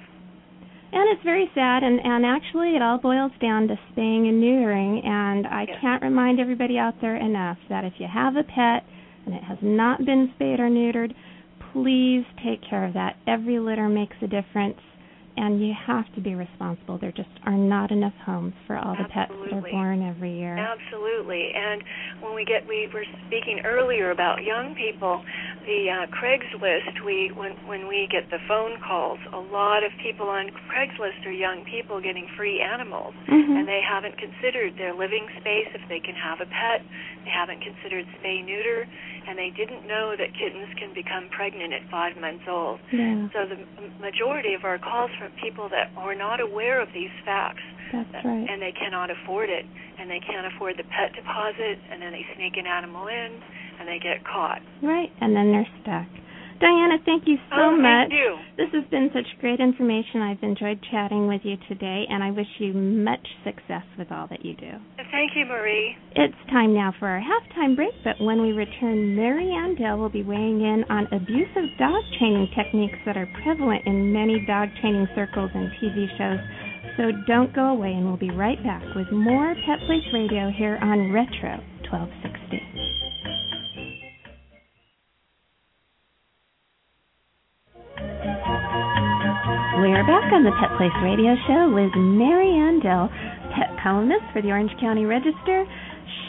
And 0.93 1.09
it's 1.11 1.23
very 1.23 1.49
sad, 1.55 1.85
and, 1.85 2.05
and 2.05 2.27
actually, 2.27 2.75
it 2.75 2.83
all 2.83 2.99
boils 2.99 3.31
down 3.41 3.69
to 3.69 3.79
spaying 3.91 4.27
and 4.27 4.43
neutering. 4.43 5.05
And 5.07 5.47
I 5.47 5.65
Yes. 5.69 5.79
can't 5.81 6.03
remind 6.03 6.41
everybody 6.41 6.79
out 6.79 7.01
there 7.01 7.17
enough 7.17 7.59
that 7.69 7.85
if 7.85 8.01
you 8.01 8.09
have 8.09 8.35
a 8.37 8.43
pet 8.43 8.85
and 9.25 9.35
it 9.35 9.45
has 9.45 9.59
not 9.63 10.05
been 10.05 10.33
spayed 10.35 10.59
or 10.59 10.69
neutered, 10.69 11.15
please 11.73 12.25
take 12.43 12.61
care 12.63 12.85
of 12.85 12.95
that. 12.95 13.17
Every 13.27 13.61
litter 13.61 13.89
makes 13.89 14.17
a 14.21 14.27
difference. 14.27 14.81
And 15.37 15.61
you 15.61 15.73
have 15.87 16.05
to 16.15 16.21
be 16.21 16.35
responsible. 16.35 16.99
There 16.99 17.13
just 17.13 17.29
are 17.47 17.57
not 17.57 17.91
enough 17.91 18.15
homes 18.25 18.55
for 18.67 18.77
all 18.77 18.95
the 18.97 19.09
pets 19.09 19.33
that 19.45 19.53
are 19.53 19.71
born 19.71 20.03
every 20.03 20.39
year. 20.39 20.57
Absolutely. 20.57 21.53
And 21.55 21.83
when 22.21 22.35
we 22.35 22.45
get 22.45 22.67
we 22.67 22.89
were 22.93 23.05
speaking 23.27 23.61
earlier 23.65 24.11
about 24.11 24.43
young 24.43 24.75
people, 24.75 25.23
the 25.67 25.90
uh, 25.90 26.07
Craigslist, 26.09 27.05
we 27.05 27.31
when 27.35 27.52
when 27.67 27.87
we 27.87 28.09
get 28.11 28.31
the 28.31 28.40
phone 28.49 28.81
calls, 28.81 29.19
a 29.33 29.38
lot 29.38 29.85
of 29.85 29.93
people 30.02 30.29
on 30.29 30.50
Craigslist 30.69 31.25
are 31.26 31.33
young 31.33 31.64
people 31.64 32.00
getting 32.00 32.26
free 32.37 32.61
animals 32.61 33.14
mm-hmm. 33.29 33.57
and 33.57 33.69
they 33.69 33.81
haven't 33.85 34.17
considered 34.17 34.76
their 34.76 34.95
living 34.95 35.29
space 35.40 35.69
if 35.75 35.83
they 35.88 36.00
can 36.00 36.14
have 36.14 36.40
a 36.40 36.49
pet. 36.49 36.81
They 37.25 37.31
haven't 37.31 37.61
considered 37.61 38.07
spay 38.19 38.45
neuter 38.45 38.88
and 39.29 39.37
they 39.37 39.50
didn't 39.52 39.87
know 39.87 40.17
that 40.17 40.33
kittens 40.33 40.73
can 40.81 40.95
become 40.95 41.29
pregnant 41.31 41.73
at 41.73 41.85
5 41.90 42.17
months 42.17 42.45
old. 42.49 42.81
Yeah. 42.93 43.29
So 43.33 43.45
the 43.47 43.61
majority 44.00 44.55
of 44.55 44.64
our 44.64 44.79
calls 44.79 45.11
from 45.21 45.31
people 45.38 45.69
that 45.71 45.93
are 45.97 46.14
not 46.14 46.40
aware 46.40 46.81
of 46.81 46.88
these 46.93 47.12
facts. 47.25 47.62
That's 47.93 48.25
right. 48.25 48.47
And 48.49 48.62
they 48.62 48.73
cannot 48.73 49.11
afford 49.11 49.50
it, 49.50 49.67
and 49.99 50.09
they 50.09 50.21
can't 50.23 50.47
afford 50.47 50.79
the 50.79 50.87
pet 50.95 51.11
deposit, 51.11 51.79
and 51.90 52.00
then 52.00 52.12
they 52.12 52.25
sneak 52.38 52.57
an 52.57 52.67
animal 52.67 53.09
in, 53.09 53.43
and 53.81 53.89
they 53.89 53.99
get 53.99 54.25
caught. 54.25 54.61
Right, 54.83 55.11
and 55.21 55.35
then 55.35 55.51
they're 55.51 55.69
stuck. 55.83 56.21
Diana, 56.61 57.01
thank 57.07 57.25
you 57.25 57.41
so 57.49 57.73
oh, 57.73 57.77
much. 57.77 58.13
Thank 58.13 58.21
you. 58.21 58.37
This 58.61 58.69
has 58.77 58.85
been 58.91 59.09
such 59.17 59.25
great 59.41 59.61
information. 59.61 60.21
I've 60.21 60.43
enjoyed 60.43 60.79
chatting 60.93 61.27
with 61.27 61.41
you 61.43 61.57
today, 61.67 62.05
and 62.11 62.23
I 62.23 62.31
wish 62.33 62.47
you 62.59 62.75
much 62.75 63.25
success 63.45 63.89
with 63.97 64.13
all 64.13 64.29
that 64.29 64.45
you 64.45 64.53
do. 64.61 64.77
Thank 65.11 65.33
you, 65.35 65.47
Marie. 65.49 65.97
It's 66.15 66.37
time 66.53 66.75
now 66.75 66.93
for 67.01 67.09
our 67.09 67.25
halftime 67.25 67.75
break, 67.75 67.97
but 68.05 68.21
when 68.21 68.43
we 68.43 68.53
return, 68.53 69.17
Maryanne 69.17 69.79
Dell 69.79 69.97
will 69.97 70.13
be 70.13 70.23
weighing 70.23 70.61
in 70.61 70.85
on 70.91 71.09
abusive 71.17 71.73
dog 71.79 72.05
training 72.21 72.49
techniques 72.55 72.99
that 73.07 73.17
are 73.17 73.29
prevalent 73.43 73.87
in 73.87 74.13
many 74.13 74.45
dog 74.47 74.69
training 74.83 75.09
circles 75.15 75.51
and 75.55 75.73
TV 75.81 76.13
shows. 76.19 76.41
So 76.99 77.05
don't 77.27 77.55
go 77.55 77.73
away, 77.73 77.93
and 77.97 78.05
we'll 78.05 78.21
be 78.21 78.31
right 78.31 78.63
back 78.63 78.83
with 78.95 79.11
more 79.11 79.55
Pet 79.65 79.81
Place 79.87 80.05
Radio 80.13 80.53
here 80.53 80.77
on 80.83 81.11
Retro 81.11 81.57
1260. 81.89 82.70
Back 90.31 90.37
on 90.37 90.45
the 90.45 90.55
Pet 90.63 90.71
Place 90.79 90.95
Radio 91.03 91.35
Show 91.49 91.75
with 91.75 91.91
Maryanne 91.99 92.81
Dell, 92.81 93.11
pet 93.51 93.75
columnist 93.83 94.23
for 94.33 94.41
the 94.41 94.51
Orange 94.51 94.71
County 94.79 95.05
Register, 95.05 95.67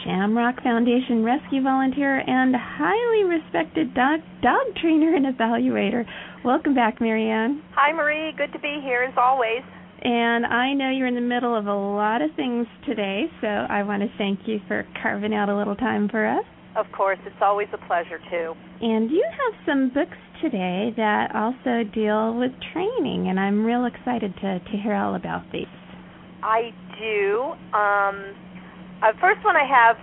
Shamrock 0.02 0.60
Foundation 0.64 1.22
rescue 1.22 1.62
volunteer, 1.62 2.18
and 2.18 2.52
highly 2.52 3.22
respected 3.22 3.94
dog 3.94 4.18
dog 4.42 4.74
trainer 4.80 5.14
and 5.14 5.26
evaluator. 5.26 6.04
Welcome 6.44 6.74
back, 6.74 6.98
Maryanne. 6.98 7.62
Hi, 7.76 7.92
Marie. 7.92 8.32
Good 8.36 8.52
to 8.52 8.58
be 8.58 8.80
here 8.82 9.04
as 9.04 9.14
always. 9.16 9.62
And 10.02 10.46
I 10.46 10.74
know 10.74 10.90
you're 10.90 11.06
in 11.06 11.14
the 11.14 11.20
middle 11.20 11.54
of 11.56 11.68
a 11.68 11.74
lot 11.74 12.22
of 12.22 12.34
things 12.34 12.66
today, 12.84 13.26
so 13.40 13.46
I 13.46 13.84
want 13.84 14.02
to 14.02 14.08
thank 14.18 14.40
you 14.46 14.58
for 14.66 14.84
carving 15.00 15.32
out 15.32 15.48
a 15.48 15.56
little 15.56 15.76
time 15.76 16.08
for 16.08 16.26
us. 16.26 16.44
Of 16.76 16.86
course, 16.92 17.18
it's 17.26 17.36
always 17.40 17.68
a 17.72 17.86
pleasure 17.86 18.18
too. 18.30 18.54
And 18.80 19.10
you 19.10 19.24
have 19.28 19.66
some 19.66 19.90
books 19.92 20.16
today 20.40 20.92
that 20.96 21.34
also 21.34 21.84
deal 21.92 22.34
with 22.34 22.52
training, 22.72 23.28
and 23.28 23.38
I'm 23.38 23.64
real 23.64 23.84
excited 23.84 24.34
to, 24.40 24.58
to 24.58 24.76
hear 24.82 24.94
all 24.94 25.14
about 25.14 25.44
these. 25.52 25.66
I 26.42 26.72
do. 26.98 27.54
Um, 27.76 28.34
uh, 29.02 29.12
first 29.20 29.44
one 29.44 29.56
I 29.56 29.66
have 29.68 29.96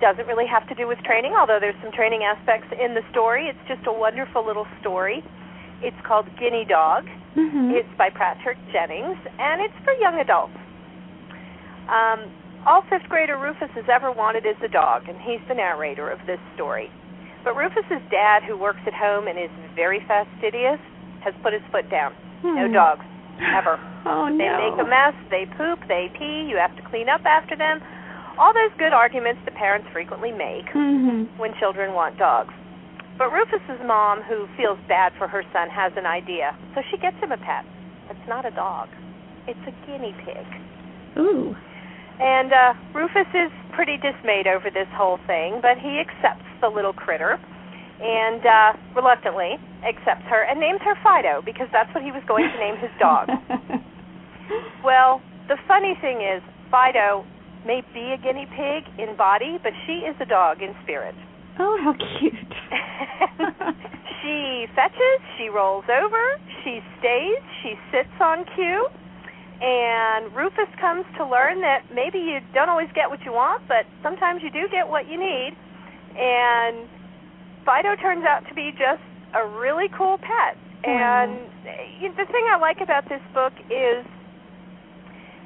doesn't 0.00 0.26
really 0.26 0.46
have 0.46 0.66
to 0.68 0.74
do 0.74 0.86
with 0.86 0.98
training, 1.04 1.34
although 1.38 1.58
there's 1.60 1.78
some 1.82 1.92
training 1.92 2.22
aspects 2.22 2.68
in 2.72 2.94
the 2.94 3.02
story. 3.10 3.48
It's 3.48 3.68
just 3.68 3.86
a 3.86 3.92
wonderful 3.92 4.46
little 4.46 4.66
story. 4.80 5.22
It's 5.82 5.96
called 6.06 6.26
Guinea 6.38 6.66
Dog. 6.68 7.06
Mm-hmm. 7.36 7.70
It's 7.74 7.88
by 7.96 8.10
Patrick 8.10 8.58
Jennings, 8.72 9.18
and 9.38 9.62
it's 9.62 9.74
for 9.84 9.94
young 9.94 10.18
adults. 10.18 10.58
Um, 11.88 12.30
all 12.66 12.82
fifth 12.90 13.08
grader 13.08 13.36
Rufus 13.38 13.70
has 13.74 13.84
ever 13.90 14.10
wanted 14.12 14.44
is 14.46 14.56
a 14.64 14.68
dog, 14.68 15.08
and 15.08 15.16
he's 15.20 15.40
the 15.48 15.54
narrator 15.54 16.10
of 16.10 16.18
this 16.26 16.40
story. 16.54 16.90
But 17.44 17.56
Rufus's 17.56 18.02
dad, 18.10 18.42
who 18.42 18.58
works 18.58 18.80
at 18.86 18.92
home 18.94 19.26
and 19.28 19.38
is 19.38 19.50
very 19.74 20.00
fastidious, 20.06 20.80
has 21.24 21.34
put 21.42 21.52
his 21.52 21.62
foot 21.72 21.88
down. 21.90 22.12
Hmm. 22.42 22.54
No 22.56 22.72
dogs, 22.72 23.04
ever. 23.56 23.78
Oh 24.08 24.24
They 24.30 24.48
no. 24.48 24.56
make 24.70 24.78
a 24.80 24.88
mess, 24.88 25.12
they 25.28 25.44
poop, 25.58 25.80
they 25.86 26.08
pee, 26.16 26.48
you 26.48 26.56
have 26.56 26.74
to 26.76 26.82
clean 26.88 27.10
up 27.10 27.20
after 27.26 27.54
them. 27.56 27.82
All 28.38 28.54
those 28.54 28.70
good 28.78 28.94
arguments 28.94 29.42
the 29.44 29.50
parents 29.50 29.86
frequently 29.92 30.32
make 30.32 30.64
Mm-hmm. 30.72 31.36
when 31.36 31.52
children 31.60 31.92
want 31.92 32.16
dogs. 32.16 32.54
But 33.18 33.32
Rufus's 33.34 33.82
mom, 33.84 34.22
who 34.22 34.46
feels 34.56 34.78
bad 34.88 35.12
for 35.18 35.26
her 35.28 35.42
son, 35.52 35.68
has 35.68 35.92
an 35.98 36.06
idea. 36.06 36.56
So 36.74 36.80
she 36.90 36.96
gets 36.96 37.16
him 37.20 37.32
a 37.32 37.36
pet. 37.36 37.66
It's 38.08 38.28
not 38.28 38.46
a 38.46 38.50
dog. 38.54 38.88
It's 39.46 39.60
a 39.66 39.74
guinea 39.84 40.14
pig. 40.24 40.46
Ooh. 41.18 41.52
And 42.18 42.52
uh, 42.52 42.74
Rufus 42.94 43.30
is 43.34 43.50
pretty 43.72 43.96
dismayed 43.98 44.46
over 44.46 44.70
this 44.74 44.90
whole 44.94 45.18
thing, 45.26 45.60
but 45.62 45.78
he 45.78 46.02
accepts 46.02 46.46
the 46.60 46.68
little 46.68 46.92
critter 46.92 47.38
and 48.00 48.42
uh, 48.46 48.72
reluctantly 48.94 49.58
accepts 49.86 50.26
her 50.26 50.42
and 50.42 50.58
names 50.58 50.80
her 50.82 50.94
Fido 51.02 51.42
because 51.42 51.66
that's 51.72 51.92
what 51.94 52.02
he 52.02 52.10
was 52.10 52.22
going 52.26 52.46
to 52.50 52.58
name 52.58 52.76
his 52.78 52.90
dog. 52.98 53.30
well, 54.84 55.22
the 55.46 55.56
funny 55.66 55.94
thing 56.00 56.22
is, 56.22 56.42
Fido 56.70 57.24
may 57.66 57.82
be 57.94 58.14
a 58.14 58.18
guinea 58.18 58.46
pig 58.50 58.86
in 58.98 59.16
body, 59.16 59.58
but 59.62 59.72
she 59.86 60.06
is 60.06 60.14
a 60.20 60.26
dog 60.26 60.62
in 60.62 60.74
spirit. 60.82 61.14
oh, 61.58 61.78
how 61.82 61.94
cute. 62.18 62.34
she 64.22 64.66
fetches, 64.74 65.20
she 65.38 65.48
rolls 65.48 65.84
over, 65.86 66.22
she 66.62 66.80
stays, 66.98 67.42
she 67.62 67.74
sits 67.90 68.14
on 68.20 68.44
cue, 68.54 68.86
and 69.60 70.34
Rufus 70.34 70.70
comes 70.80 71.04
to 71.16 71.26
learn 71.26 71.60
that 71.62 71.90
maybe 71.92 72.18
you 72.18 72.38
don't 72.54 72.68
always 72.68 72.88
get 72.94 73.10
what 73.10 73.24
you 73.24 73.32
want, 73.32 73.66
but 73.66 73.86
sometimes 74.02 74.42
you 74.42 74.50
do 74.50 74.68
get 74.70 74.88
what 74.88 75.08
you 75.08 75.18
need. 75.18 75.56
And 76.14 76.88
Fido 77.64 77.96
turns 77.96 78.24
out 78.24 78.46
to 78.48 78.54
be 78.54 78.70
just 78.72 79.02
a 79.34 79.46
really 79.58 79.88
cool 79.96 80.18
pet. 80.18 80.56
And 80.84 81.38
eh, 81.66 82.00
you 82.00 82.08
the 82.14 82.26
thing 82.26 82.46
I 82.50 82.58
like 82.58 82.80
about 82.80 83.08
this 83.08 83.22
book 83.34 83.52
is 83.66 84.06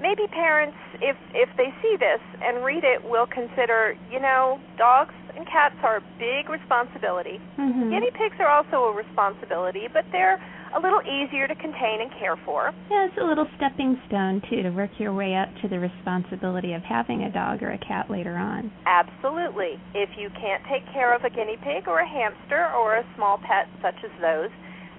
maybe 0.02 0.26
parents, 0.34 0.76
if 1.00 1.16
if 1.32 1.48
they 1.56 1.70
see 1.80 1.94
this 1.96 2.20
and 2.42 2.64
read 2.66 2.82
it, 2.82 3.00
will 3.06 3.26
consider, 3.30 3.94
you 4.10 4.18
know, 4.18 4.58
dogs 4.76 5.14
and 5.36 5.46
cats 5.46 5.78
are 5.82 6.02
a 6.02 6.04
big 6.18 6.50
responsibility. 6.50 7.40
mm-hmm. 7.56 7.88
Guinea 7.88 8.10
pigs 8.10 8.36
are 8.38 8.50
also 8.50 8.90
a 8.90 8.92
responsibility, 8.92 9.88
but 9.94 10.04
they're 10.12 10.42
a 10.74 10.80
little 10.80 11.00
easier 11.04 11.46
to 11.46 11.54
contain 11.54 12.00
and 12.00 12.10
care 12.18 12.36
for. 12.44 12.72
Yeah, 12.90 13.06
it's 13.06 13.16
a 13.20 13.24
little 13.24 13.46
stepping 13.56 14.00
stone 14.08 14.42
too 14.50 14.62
to 14.62 14.70
work 14.70 14.90
your 14.98 15.14
way 15.14 15.36
up 15.36 15.48
to 15.62 15.68
the 15.68 15.78
responsibility 15.78 16.72
of 16.72 16.82
having 16.82 17.22
a 17.22 17.32
dog 17.32 17.62
or 17.62 17.72
a 17.72 17.78
cat 17.78 18.10
later 18.10 18.36
on. 18.36 18.72
Absolutely. 18.86 19.80
If 19.94 20.10
you 20.18 20.28
can't 20.40 20.62
take 20.68 20.84
care 20.92 21.14
of 21.14 21.24
a 21.24 21.30
guinea 21.30 21.56
pig 21.62 21.88
or 21.88 22.00
a 22.00 22.08
hamster 22.08 22.72
or 22.74 22.96
a 22.96 23.04
small 23.16 23.38
pet 23.38 23.68
such 23.80 23.96
as 24.04 24.10
those, 24.20 24.50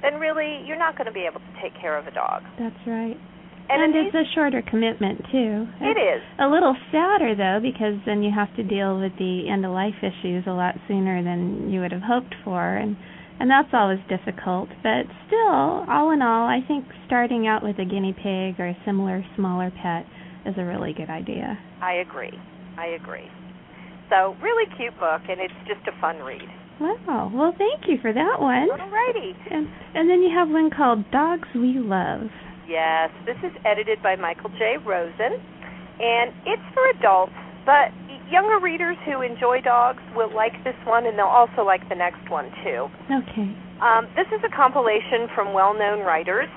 then 0.02 0.20
really 0.20 0.62
you're 0.66 0.78
not 0.78 0.98
going 0.98 1.08
to 1.08 1.14
be 1.14 1.26
able 1.26 1.40
to 1.40 1.54
take 1.62 1.74
care 1.80 1.98
of 1.98 2.06
a 2.08 2.12
dog. 2.12 2.44
That's 2.60 2.78
right. 2.86 3.18
And, 3.70 3.96
And, 3.96 3.96
it's 3.96 4.16
a 4.16 4.24
shorter 4.36 4.62
commitment 4.62 5.20
too. 5.32 5.68
it 5.82 5.98
is. 5.98 6.22
A 6.40 6.48
little 6.48 6.76
sadder 6.92 7.34
though, 7.36 7.60
because 7.62 7.96
then 8.06 8.22
you 8.22 8.32
have 8.34 8.54
to 8.58 8.64
deal 8.64 9.00
with 9.00 9.14
the 9.18 9.50
end 9.50 9.66
of 9.66 9.72
life 9.72 9.96
issues 10.04 10.44
a 10.48 10.52
lot 10.52 10.76
sooner 10.88 11.24
than 11.24 11.70
you 11.72 11.80
would 11.82 11.92
have 11.92 12.04
hoped 12.04 12.36
for, 12.44 12.76
and 12.76 12.96
and 13.40 13.50
that's 13.50 13.74
always 13.74 14.00
difficult. 14.10 14.70
But 14.84 15.08
still, 15.28 15.86
all 15.90 16.12
in 16.12 16.22
all, 16.22 16.46
I 16.48 16.60
think 16.68 16.86
starting 17.08 17.48
out 17.48 17.64
with 17.64 17.80
a 17.80 17.86
guinea 17.86 18.14
pig 18.14 18.60
or 18.60 18.68
a 18.68 18.78
similar 18.86 19.26
smaller 19.36 19.72
pet 19.72 20.06
is 20.46 20.56
a 20.58 20.64
really 20.66 20.94
good 20.94 21.10
idea. 21.10 21.58
I 21.82 21.94
agree. 21.94 22.38
I 22.78 22.88
agree. 23.00 23.28
So, 24.10 24.36
really 24.44 24.70
cute 24.78 24.94
book, 25.00 25.22
and 25.30 25.40
it's 25.40 25.54
just 25.66 25.82
a 25.88 26.00
fun 26.02 26.18
read. 26.20 26.44
Wow. 26.80 27.32
Well, 27.34 27.54
thank 27.58 27.88
you 27.88 27.98
for 28.02 28.12
that 28.14 28.38
one. 28.40 28.68
Alrighty. 28.70 29.34
And 29.52 29.68
and 29.96 30.10
then 30.10 30.22
you 30.22 30.30
have 30.38 30.50
one 30.50 30.70
called 30.70 31.10
Dogs 31.12 31.48
We 31.56 31.80
Love. 31.80 32.28
Yes, 32.68 33.12
this 33.26 33.38
is 33.44 33.52
edited 33.66 34.02
by 34.02 34.16
Michael 34.16 34.50
J. 34.58 34.78
Rosen, 34.86 35.36
and 36.00 36.32
it's 36.46 36.64
for 36.74 36.88
adults, 36.96 37.36
but 37.66 37.92
younger 38.32 38.60
readers 38.60 38.98
who 39.06 39.22
enjoy 39.22 39.62
dogs 39.62 40.02
will 40.16 40.34
like 40.34 40.54
this 40.64 40.76
one, 40.86 41.06
and 41.06 41.18
they'll 41.18 41.26
also 41.26 41.64
like 41.64 41.88
the 41.90 41.96
next 41.96 42.24
one 42.32 42.50
too. 42.64 42.88
Okay. 43.12 43.52
Um, 43.84 44.08
this 44.16 44.28
is 44.32 44.40
a 44.48 44.52
compilation 44.56 45.28
from 45.36 45.54
well-known 45.54 46.00
writers, 46.00 46.48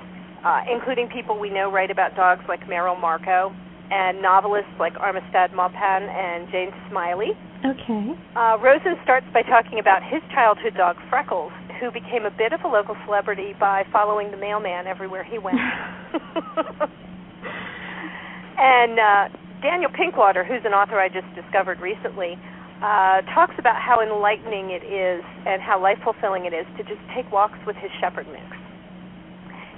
uh, 0.44 0.62
including 0.70 1.08
people 1.08 1.38
we 1.38 1.50
know 1.50 1.70
write 1.70 1.90
about 1.90 2.14
dogs 2.14 2.42
like 2.48 2.68
Merrill 2.68 2.96
Markoe, 2.96 3.54
and 3.90 4.22
novelists 4.22 4.70
like 4.78 4.94
Armistead 4.94 5.54
Maupin 5.54 6.06
and 6.06 6.48
Jane 6.50 6.70
Smiley. 6.90 7.34
Okay. 7.64 8.14
Uh, 8.34 8.58
Rosen 8.62 8.94
starts 9.02 9.26
by 9.32 9.42
talking 9.42 9.78
about 9.78 10.02
his 10.02 10.22
childhood 10.34 10.74
dog 10.76 10.96
Freckles, 11.10 11.52
who 11.80 11.90
became 11.90 12.24
a 12.26 12.30
bit 12.30 12.52
of 12.52 12.60
a 12.64 12.68
local 12.68 12.96
celebrity 13.04 13.54
by 13.58 13.84
following 13.92 14.30
the 14.30 14.36
mailman 14.36 14.86
everywhere 14.86 15.24
he 15.24 15.38
went. 15.38 15.56
and 18.58 18.98
uh, 18.98 19.28
Daniel 19.62 19.90
Pinkwater, 19.90 20.46
who's 20.46 20.64
an 20.64 20.72
author 20.72 20.98
I 21.00 21.08
just 21.08 21.26
discovered 21.34 21.80
recently, 21.80 22.38
uh, 22.82 23.22
talks 23.32 23.54
about 23.58 23.80
how 23.80 24.00
enlightening 24.02 24.70
it 24.70 24.84
is 24.84 25.24
and 25.46 25.62
how 25.62 25.80
life 25.80 25.98
fulfilling 26.04 26.44
it 26.44 26.52
is 26.52 26.66
to 26.76 26.84
just 26.84 27.00
take 27.14 27.30
walks 27.32 27.58
with 27.66 27.76
his 27.76 27.90
shepherd 28.00 28.26
mix. 28.28 28.44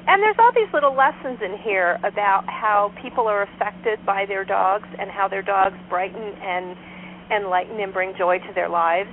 and 0.09 0.23
there's 0.23 0.37
all 0.39 0.51
these 0.55 0.73
little 0.75 0.95
lessons 0.97 1.39
in 1.45 1.57
here 1.63 1.99
about 2.03 2.43
how 2.49 2.91
people 3.01 3.29
are 3.29 3.43
affected 3.43 4.05
by 4.05 4.27
their 4.27 4.45
dogs 4.45 4.89
and 4.99 5.11
how 5.11 5.29
their 5.29 5.43
dogs 5.43 5.77
brighten 5.89 6.35
and 6.43 6.77
and 7.31 7.49
lighten 7.49 7.79
and 7.79 7.93
bring 7.93 8.15
joy 8.17 8.39
to 8.39 8.53
their 8.55 8.69
lives. 8.69 9.11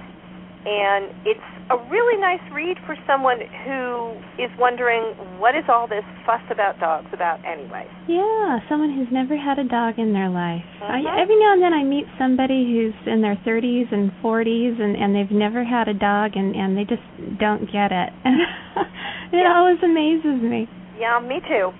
And 0.65 1.13
it's 1.25 1.47
a 1.69 1.77
really 1.93 2.19
nice 2.19 2.41
read 2.51 2.77
for 2.85 2.95
someone 3.05 3.37
who 3.65 4.17
is 4.41 4.49
wondering 4.57 5.13
what 5.37 5.53
is 5.53 5.63
all 5.69 5.87
this 5.87 6.03
fuss 6.25 6.41
about 6.49 6.79
dogs 6.79 7.05
about 7.13 7.37
anyway. 7.45 7.85
Yeah, 8.07 8.59
someone 8.67 8.89
who's 8.93 9.09
never 9.11 9.37
had 9.37 9.59
a 9.59 9.63
dog 9.63 9.99
in 9.99 10.13
their 10.13 10.29
life. 10.29 10.65
I, 10.81 11.01
Mhm. 11.01 11.21
every 11.21 11.37
now 11.37 11.53
and 11.53 11.61
then 11.61 11.73
I 11.73 11.83
meet 11.83 12.07
somebody 12.17 12.65
who's 12.65 12.95
in 13.05 13.21
their 13.21 13.35
30s 13.45 13.91
and 13.91 14.11
40s 14.21 14.79
and 14.79 14.95
and 14.97 15.13
they've 15.15 15.31
never 15.31 15.63
had 15.63 15.87
a 15.87 15.93
dog 15.93 16.35
and 16.35 16.55
and 16.55 16.75
they 16.77 16.85
just 16.85 17.03
don't 17.37 17.69
get 17.71 17.91
it. 17.91 18.09
it 18.25 18.87
Yeah. 19.31 19.53
always 19.55 19.81
amazes 19.83 20.41
me. 20.41 20.67
Yeah, 20.97 21.19
me 21.19 21.41
too. 21.47 21.73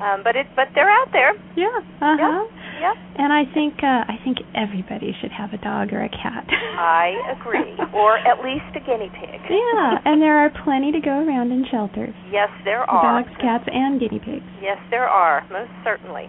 Um, 0.00 0.22
but 0.22 0.36
it 0.36 0.46
but 0.54 0.68
they're 0.74 0.90
out 0.90 1.10
there. 1.12 1.32
Yeah. 1.56 1.66
Uh-huh. 2.00 2.16
Yeah. 2.18 2.44
And 3.18 3.32
I 3.32 3.44
think 3.52 3.82
uh 3.82 4.06
I 4.06 4.16
think 4.24 4.38
everybody 4.54 5.14
should 5.20 5.32
have 5.32 5.52
a 5.52 5.58
dog 5.58 5.92
or 5.92 6.02
a 6.02 6.08
cat. 6.08 6.46
I 6.78 7.14
agree. 7.34 7.74
or 7.92 8.18
at 8.22 8.42
least 8.44 8.70
a 8.76 8.80
guinea 8.80 9.10
pig. 9.10 9.40
yeah, 9.50 9.98
and 10.04 10.22
there 10.22 10.38
are 10.38 10.50
plenty 10.64 10.92
to 10.92 11.00
go 11.00 11.24
around 11.26 11.50
in 11.52 11.66
shelters. 11.70 12.14
Yes, 12.30 12.50
there 12.64 12.82
are. 12.88 13.22
Dogs, 13.22 13.34
cats, 13.40 13.64
and 13.66 13.98
guinea 14.00 14.20
pigs. 14.20 14.46
Yes, 14.62 14.78
there 14.90 15.08
are, 15.08 15.42
most 15.50 15.72
certainly. 15.82 16.26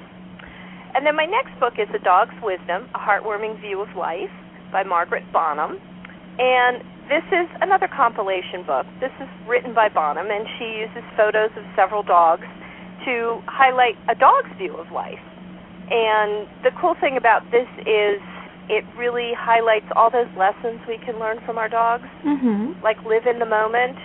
And 0.95 1.05
then 1.05 1.15
my 1.15 1.25
next 1.25 1.53
book 1.59 1.73
is 1.77 1.87
A 1.93 2.01
Dog's 2.01 2.33
Wisdom, 2.41 2.89
A 2.95 2.99
Heartwarming 2.99 3.61
View 3.61 3.79
of 3.81 3.95
Life 3.95 4.33
by 4.71 4.81
Margaret 4.83 5.23
Bonham. 5.31 5.77
And 6.39 6.81
this 7.09 7.25
is 7.29 7.45
another 7.61 7.87
compilation 7.87 8.65
book. 8.65 8.85
This 8.99 9.13
is 9.21 9.29
written 9.47 9.73
by 9.73 9.89
Bonham, 9.89 10.27
and 10.31 10.45
she 10.57 10.81
uses 10.81 11.03
photos 11.15 11.51
of 11.57 11.63
several 11.75 12.01
dogs 12.01 12.45
to 13.05 13.41
highlight 13.45 13.95
a 14.09 14.15
dog's 14.17 14.49
view 14.57 14.75
of 14.77 14.91
life. 14.91 15.21
And 15.91 16.47
the 16.63 16.71
cool 16.79 16.95
thing 16.99 17.17
about 17.17 17.49
this 17.51 17.67
is 17.85 18.21
it 18.69 18.85
really 18.97 19.33
highlights 19.33 19.89
all 19.95 20.09
those 20.11 20.29
lessons 20.37 20.79
we 20.87 20.97
can 21.03 21.17
learn 21.17 21.39
from 21.45 21.57
our 21.57 21.69
dogs, 21.69 22.07
Mhm. 22.23 22.75
like 22.83 23.03
live 23.05 23.25
in 23.25 23.39
the 23.39 23.45
moment. 23.45 23.97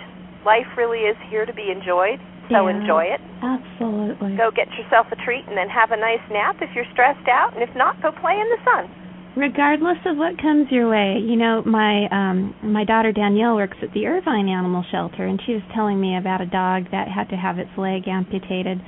Life 0.43 0.77
really 0.77 1.05
is 1.05 1.17
here 1.29 1.45
to 1.45 1.53
be 1.53 1.69
enjoyed, 1.69 2.19
so 2.49 2.67
Yeah. 2.67 2.77
enjoy 2.77 3.05
it 3.05 3.21
Absolutely. 3.41 4.35
go 4.35 4.51
get 4.51 4.67
yourself 4.77 5.07
a 5.11 5.15
treat 5.15 5.45
and 5.47 5.57
then 5.57 5.69
have 5.69 5.91
a 5.91 5.97
nice 5.97 6.21
nap 6.29 6.61
if 6.61 6.75
you're 6.75 6.85
stressed 6.91 7.27
out 7.27 7.53
and 7.53 7.63
if 7.63 7.73
not 7.75 7.99
go 8.01 8.11
play 8.11 8.39
in 8.39 8.47
the 8.49 8.59
sun 8.63 8.89
regardless 9.35 9.97
of 10.05 10.17
what 10.17 10.37
comes 10.37 10.71
your 10.71 10.87
way 10.89 11.17
you 11.19 11.35
know 11.35 11.61
my 11.65 12.07
um 12.09 12.53
my 12.61 12.83
daughter 12.83 13.11
danielle 13.11 13.55
works 13.55 13.77
at 13.81 13.91
the 13.93 14.07
irvine 14.07 14.47
animal 14.47 14.83
shelter 14.91 15.25
and 15.25 15.41
she 15.45 15.53
was 15.53 15.63
telling 15.73 15.99
me 15.99 16.17
about 16.17 16.39
a 16.41 16.45
dog 16.45 16.89
that 16.91 17.07
had 17.07 17.27
to 17.29 17.35
have 17.35 17.57
its 17.59 17.71
leg 17.77 18.07
amputated 18.07 18.79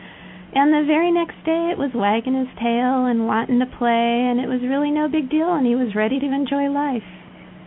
and 0.57 0.73
the 0.73 0.89
very 0.89 1.13
next 1.13 1.37
day 1.45 1.69
it 1.69 1.77
was 1.77 1.93
wagging 1.93 2.33
his 2.33 2.49
tail 2.57 3.05
and 3.05 3.29
wanting 3.29 3.61
to 3.61 3.69
play 3.77 4.25
and 4.25 4.41
it 4.41 4.49
was 4.49 4.57
really 4.65 4.89
no 4.89 5.05
big 5.05 5.29
deal 5.29 5.53
and 5.53 5.69
he 5.69 5.77
was 5.77 5.93
ready 5.93 6.17
to 6.17 6.25
enjoy 6.25 6.65
life. 6.73 7.05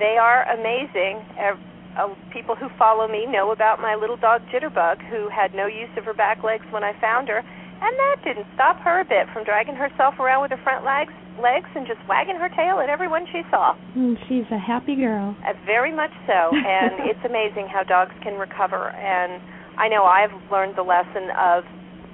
They 0.03 0.19
are 0.19 0.43
amazing. 0.51 1.23
Uh, 1.39 2.11
people 2.35 2.59
who 2.59 2.67
follow 2.75 3.07
me 3.07 3.31
know 3.31 3.53
about 3.55 3.79
my 3.79 3.95
little 3.95 4.17
dog 4.17 4.43
jitterbug 4.51 4.99
who 5.07 5.31
had 5.31 5.55
no 5.55 5.67
use 5.71 5.91
of 5.95 6.05
her 6.05 6.15
back 6.15 6.43
legs 6.43 6.65
when 6.71 6.83
i 6.83 6.95
found 7.01 7.29
her 7.29 7.39
and 7.39 7.93
that 7.99 8.17
didn't 8.25 8.47
stop 8.55 8.79
her 8.79 9.01
a 9.01 9.05
bit 9.05 9.27
from 9.33 9.45
dragging 9.45 9.75
herself 9.75 10.19
around 10.19 10.43
with 10.43 10.51
her 10.51 10.63
front 10.63 10.85
legs 10.85 11.13
legs 11.39 11.71
and 11.75 11.87
just 11.87 12.01
wagging 12.09 12.37
her 12.37 12.51
tail 12.53 12.81
at 12.83 12.91
everyone 12.91 13.25
she 13.33 13.41
saw. 13.51 13.73
And 13.95 14.19
she's 14.29 14.45
a 14.53 14.59
happy 14.59 14.95
girl. 14.95 15.35
Uh, 15.47 15.55
very 15.65 15.95
much 15.95 16.13
so 16.27 16.51
and 16.53 17.07
it's 17.11 17.23
amazing 17.23 17.71
how 17.71 17.83
dogs 17.87 18.15
can 18.23 18.35
recover 18.35 18.91
and 18.91 19.39
i 19.79 19.87
know 19.87 20.05
i've 20.05 20.35
learned 20.51 20.75
the 20.77 20.83
lesson 20.83 21.31
of 21.39 21.63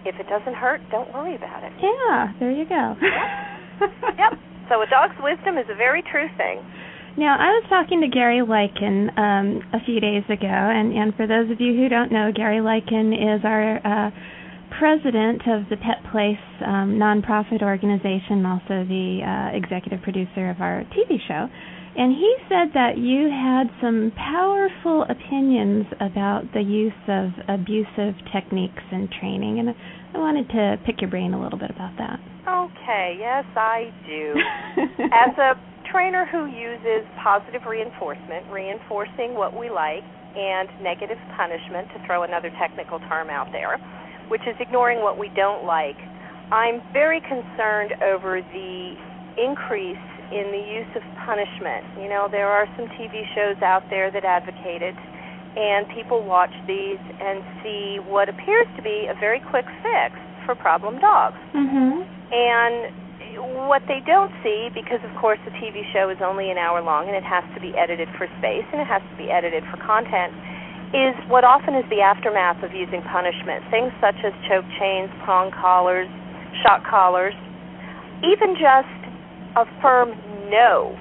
if 0.07 0.17
it 0.19 0.29
doesn't 0.29 0.55
hurt 0.55 0.81
don't 0.91 1.13
worry 1.13 1.35
about 1.35 1.63
it 1.63 1.73
yeah 1.83 2.33
there 2.39 2.51
you 2.51 2.65
go 2.65 2.97
yep. 4.19 4.39
So 4.69 4.83
a 4.83 4.87
dog's 4.87 5.15
wisdom 5.23 5.59
is 5.59 5.67
a 5.71 5.77
very 5.77 6.03
true 6.03 6.29
thing. 6.37 6.59
Now, 7.17 7.39
I 7.39 7.49
was 7.55 7.65
talking 7.71 8.01
to 8.03 8.09
Gary 8.09 8.43
Lycan 8.45 9.17
um, 9.17 9.63
a 9.73 9.81
few 9.85 10.01
days 10.01 10.25
ago, 10.29 10.47
and, 10.47 10.93
and 10.93 11.15
for 11.15 11.27
those 11.27 11.51
of 11.51 11.61
you 11.61 11.73
who 11.73 11.89
don't 11.89 12.13
know, 12.13 12.31
Gary 12.35 12.59
Lycan 12.59 13.15
is 13.15 13.41
our 13.45 13.81
uh, 13.81 14.11
president 14.79 15.41
of 15.49 15.71
the 15.71 15.79
Pet 15.81 16.05
Place 16.13 16.43
um, 16.67 16.99
nonprofit 17.01 17.63
organization, 17.63 18.45
also 18.45 18.85
the 18.85 19.23
uh, 19.25 19.57
executive 19.57 20.03
producer 20.03 20.51
of 20.51 20.61
our 20.61 20.85
TV 20.93 21.17
show. 21.27 21.49
And 21.97 22.13
he 22.13 22.37
said 22.49 22.77
that 22.77 22.99
you 22.99 23.33
had 23.33 23.73
some 23.81 24.13
powerful 24.21 25.09
opinions 25.09 25.87
about 25.97 26.45
the 26.53 26.61
use 26.61 26.93
of 27.09 27.33
abusive 27.49 28.13
techniques 28.29 28.85
in 28.93 29.09
training, 29.19 29.61
and 29.61 29.73
I 30.13 30.19
wanted 30.19 30.47
to 30.51 30.77
pick 30.85 31.01
your 31.01 31.09
brain 31.09 31.33
a 31.33 31.41
little 31.41 31.59
bit 31.59 31.71
about 31.71 31.97
that. 31.97 32.21
Okay, 32.45 33.17
yes, 33.19 33.49
I 33.57 33.89
do. 34.05 34.37
As 35.09 35.33
a 35.41 35.57
trainer 35.91 36.29
who 36.29 36.45
uses 36.53 37.09
positive 37.25 37.65
reinforcement, 37.65 38.45
reinforcing 38.53 39.33
what 39.33 39.57
we 39.57 39.71
like, 39.71 40.05
and 40.37 40.69
negative 40.85 41.17
punishment, 41.33 41.89
to 41.97 42.05
throw 42.05 42.25
another 42.25 42.53
technical 42.61 43.01
term 43.09 43.31
out 43.31 43.49
there, 43.53 43.81
which 44.29 44.45
is 44.45 44.55
ignoring 44.61 45.01
what 45.01 45.17
we 45.17 45.33
don't 45.35 45.65
like, 45.65 45.97
I'm 46.53 46.85
very 46.93 47.25
concerned 47.25 47.97
over 48.05 48.45
the 48.53 48.95
increase 49.41 49.97
in 50.33 50.51
the 50.51 50.59
use 50.59 50.91
of 50.97 51.03
punishment. 51.25 51.87
You 52.01 52.09
know, 52.09 52.29
there 52.31 52.49
are 52.49 52.67
some 52.77 52.87
TV 52.99 53.23
shows 53.35 53.61
out 53.63 53.89
there 53.91 54.11
that 54.11 54.25
advocate 54.25 54.83
it, 54.83 54.97
and 55.57 55.89
people 55.89 56.23
watch 56.23 56.53
these 56.67 57.01
and 57.21 57.43
see 57.63 57.99
what 58.05 58.29
appears 58.29 58.67
to 58.77 58.83
be 58.83 59.07
a 59.09 59.15
very 59.19 59.41
quick 59.41 59.67
fix 59.83 60.15
for 60.45 60.55
problem 60.55 60.99
dogs. 60.99 61.37
Mhm. 61.55 62.05
And 62.33 62.93
what 63.69 63.87
they 63.87 64.01
don't 64.01 64.33
see, 64.43 64.71
because 64.73 65.03
of 65.05 65.15
course 65.17 65.39
the 65.45 65.51
TV 65.53 65.85
show 65.93 66.09
is 66.09 66.21
only 66.21 66.51
an 66.51 66.59
hour 66.59 66.81
long 66.81 67.07
and 67.07 67.17
it 67.17 67.25
has 67.25 67.45
to 67.55 67.61
be 67.61 67.77
edited 67.77 68.09
for 68.17 68.27
space 68.39 68.65
and 68.73 68.81
it 68.81 68.87
has 68.87 69.03
to 69.03 69.17
be 69.17 69.31
edited 69.31 69.65
for 69.67 69.77
content, 69.79 70.33
is 70.93 71.15
what 71.29 71.45
often 71.45 71.75
is 71.75 71.85
the 71.89 72.01
aftermath 72.01 72.63
of 72.63 72.73
using 72.73 73.03
punishment. 73.03 73.65
Things 73.71 73.93
such 74.01 74.17
as 74.25 74.33
choke 74.49 74.65
chains, 74.79 75.11
prong 75.25 75.51
collars, 75.51 76.09
shock 76.63 76.85
collars, 76.85 77.35
even 78.23 78.57
just 78.57 78.89
a 79.57 79.65
firm 79.81 80.13
no 80.53 80.95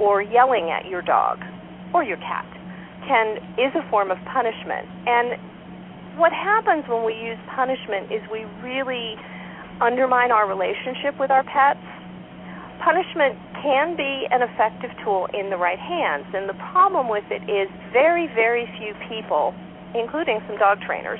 or 0.00 0.22
yelling 0.22 0.70
at 0.70 0.86
your 0.90 1.02
dog 1.02 1.38
or 1.94 2.02
your 2.02 2.18
cat 2.18 2.46
can 3.06 3.38
is 3.56 3.72
a 3.74 3.84
form 3.90 4.10
of 4.10 4.18
punishment. 4.26 4.84
And 5.06 5.38
what 6.18 6.32
happens 6.34 6.84
when 6.90 7.06
we 7.06 7.14
use 7.14 7.38
punishment 7.54 8.10
is 8.10 8.20
we 8.30 8.44
really 8.60 9.14
undermine 9.80 10.34
our 10.34 10.50
relationship 10.50 11.14
with 11.18 11.30
our 11.30 11.46
pets. 11.46 11.80
Punishment 12.82 13.38
can 13.62 13.96
be 13.96 14.26
an 14.30 14.42
effective 14.42 14.90
tool 15.04 15.26
in 15.34 15.50
the 15.50 15.56
right 15.56 15.78
hands, 15.78 16.26
and 16.34 16.48
the 16.48 16.58
problem 16.74 17.08
with 17.08 17.26
it 17.30 17.42
is 17.46 17.70
very, 17.92 18.26
very 18.34 18.66
few 18.78 18.94
people, 19.06 19.54
including 19.94 20.38
some 20.46 20.58
dog 20.58 20.78
trainers, 20.82 21.18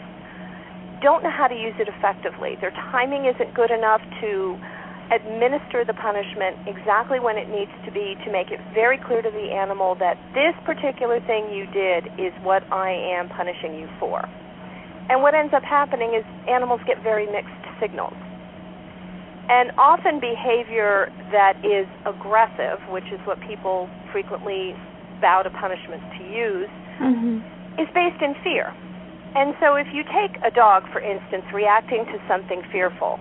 don't 1.03 1.23
know 1.23 1.31
how 1.31 1.47
to 1.47 1.55
use 1.55 1.75
it 1.79 1.87
effectively. 1.87 2.59
Their 2.61 2.75
timing 2.91 3.27
isn't 3.27 3.55
good 3.55 3.71
enough 3.71 4.03
to 4.21 4.59
administer 5.11 5.85
the 5.85 5.95
punishment 5.95 6.57
exactly 6.67 7.19
when 7.19 7.39
it 7.39 7.49
needs 7.49 7.73
to 7.85 7.91
be 7.91 8.17
to 8.25 8.33
make 8.33 8.51
it 8.51 8.61
very 8.75 8.99
clear 8.99 9.23
to 9.23 9.31
the 9.31 9.53
animal 9.53 9.97
that 9.97 10.19
this 10.35 10.53
particular 10.65 11.21
thing 11.21 11.49
you 11.53 11.65
did 11.73 12.07
is 12.21 12.33
what 12.43 12.63
I 12.73 12.91
am 12.91 13.29
punishing 13.29 13.75
you 13.75 13.89
for. 13.99 14.21
And 15.09 15.23
what 15.23 15.35
ends 15.35 15.55
up 15.55 15.65
happening 15.65 16.13
is 16.13 16.25
animals 16.47 16.81
get 16.87 17.03
very 17.03 17.25
mixed 17.25 17.65
signals. 17.81 18.17
And 19.49 19.73
often 19.79 20.21
behavior 20.21 21.11
that 21.33 21.57
is 21.65 21.89
aggressive, 22.05 22.85
which 22.93 23.09
is 23.11 23.19
what 23.25 23.41
people 23.41 23.89
frequently 24.13 24.77
bow 25.23 25.43
to 25.43 25.49
punishment 25.49 26.03
to 26.19 26.25
use, 26.25 26.69
Mhm. 27.01 27.43
is 27.79 27.89
based 27.95 28.21
in 28.21 28.35
fear. 28.45 28.75
And 29.35 29.55
so 29.61 29.77
if 29.77 29.95
you 29.95 30.05
take 30.05 30.37
a 30.45 30.51
dog, 30.51 30.87
for 30.89 31.01
instance, 31.01 31.45
reacting 31.53 32.05
to 32.07 32.21
something 32.29 32.63
fearful, 32.65 33.19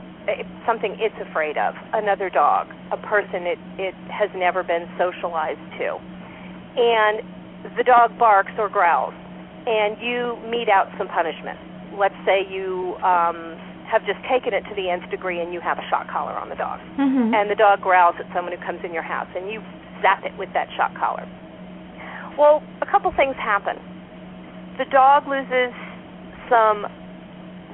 something 0.65 0.95
it's 0.99 1.15
afraid 1.29 1.57
of, 1.57 1.73
another 1.93 2.29
dog, 2.29 2.67
a 2.91 2.97
person 2.97 3.47
it, 3.47 3.59
it 3.77 3.95
has 4.11 4.29
never 4.35 4.63
been 4.63 4.87
socialized 4.97 5.63
to, 5.79 5.97
and 6.77 7.23
the 7.77 7.83
dog 7.83 8.17
barks 8.19 8.51
or 8.57 8.69
growls, 8.69 9.13
and 9.65 9.97
you 9.99 10.37
mete 10.49 10.69
out 10.69 10.87
some 10.97 11.07
punishment. 11.07 11.57
Let's 11.97 12.15
say 12.25 12.45
you 12.47 12.95
um, 13.03 13.57
have 13.87 14.05
just 14.05 14.19
taken 14.29 14.53
it 14.53 14.63
to 14.67 14.75
the 14.75 14.91
nth 14.91 15.09
degree 15.09 15.41
and 15.41 15.53
you 15.53 15.59
have 15.63 15.79
a 15.79 15.85
shock 15.89 16.07
collar 16.11 16.35
on 16.35 16.49
the 16.49 16.55
dog 16.55 16.79
Mhm. 16.99 17.33
and 17.33 17.49
the 17.49 17.55
dog 17.55 17.81
growls 17.81 18.15
at 18.19 18.27
someone 18.35 18.51
who 18.51 18.59
comes 18.63 18.83
in 18.83 18.93
your 18.93 19.03
house 19.03 19.27
and 19.35 19.49
you 19.49 19.63
zap 20.01 20.23
it 20.25 20.35
with 20.37 20.51
that 20.53 20.67
shock 20.75 20.93
collar. 20.95 21.25
Well, 22.37 22.61
a 22.81 22.85
couple 22.85 23.09
things 23.11 23.35
happen. 23.37 23.79
The 24.77 24.85
dog 24.85 25.27
loses 25.27 25.73
some 26.49 26.85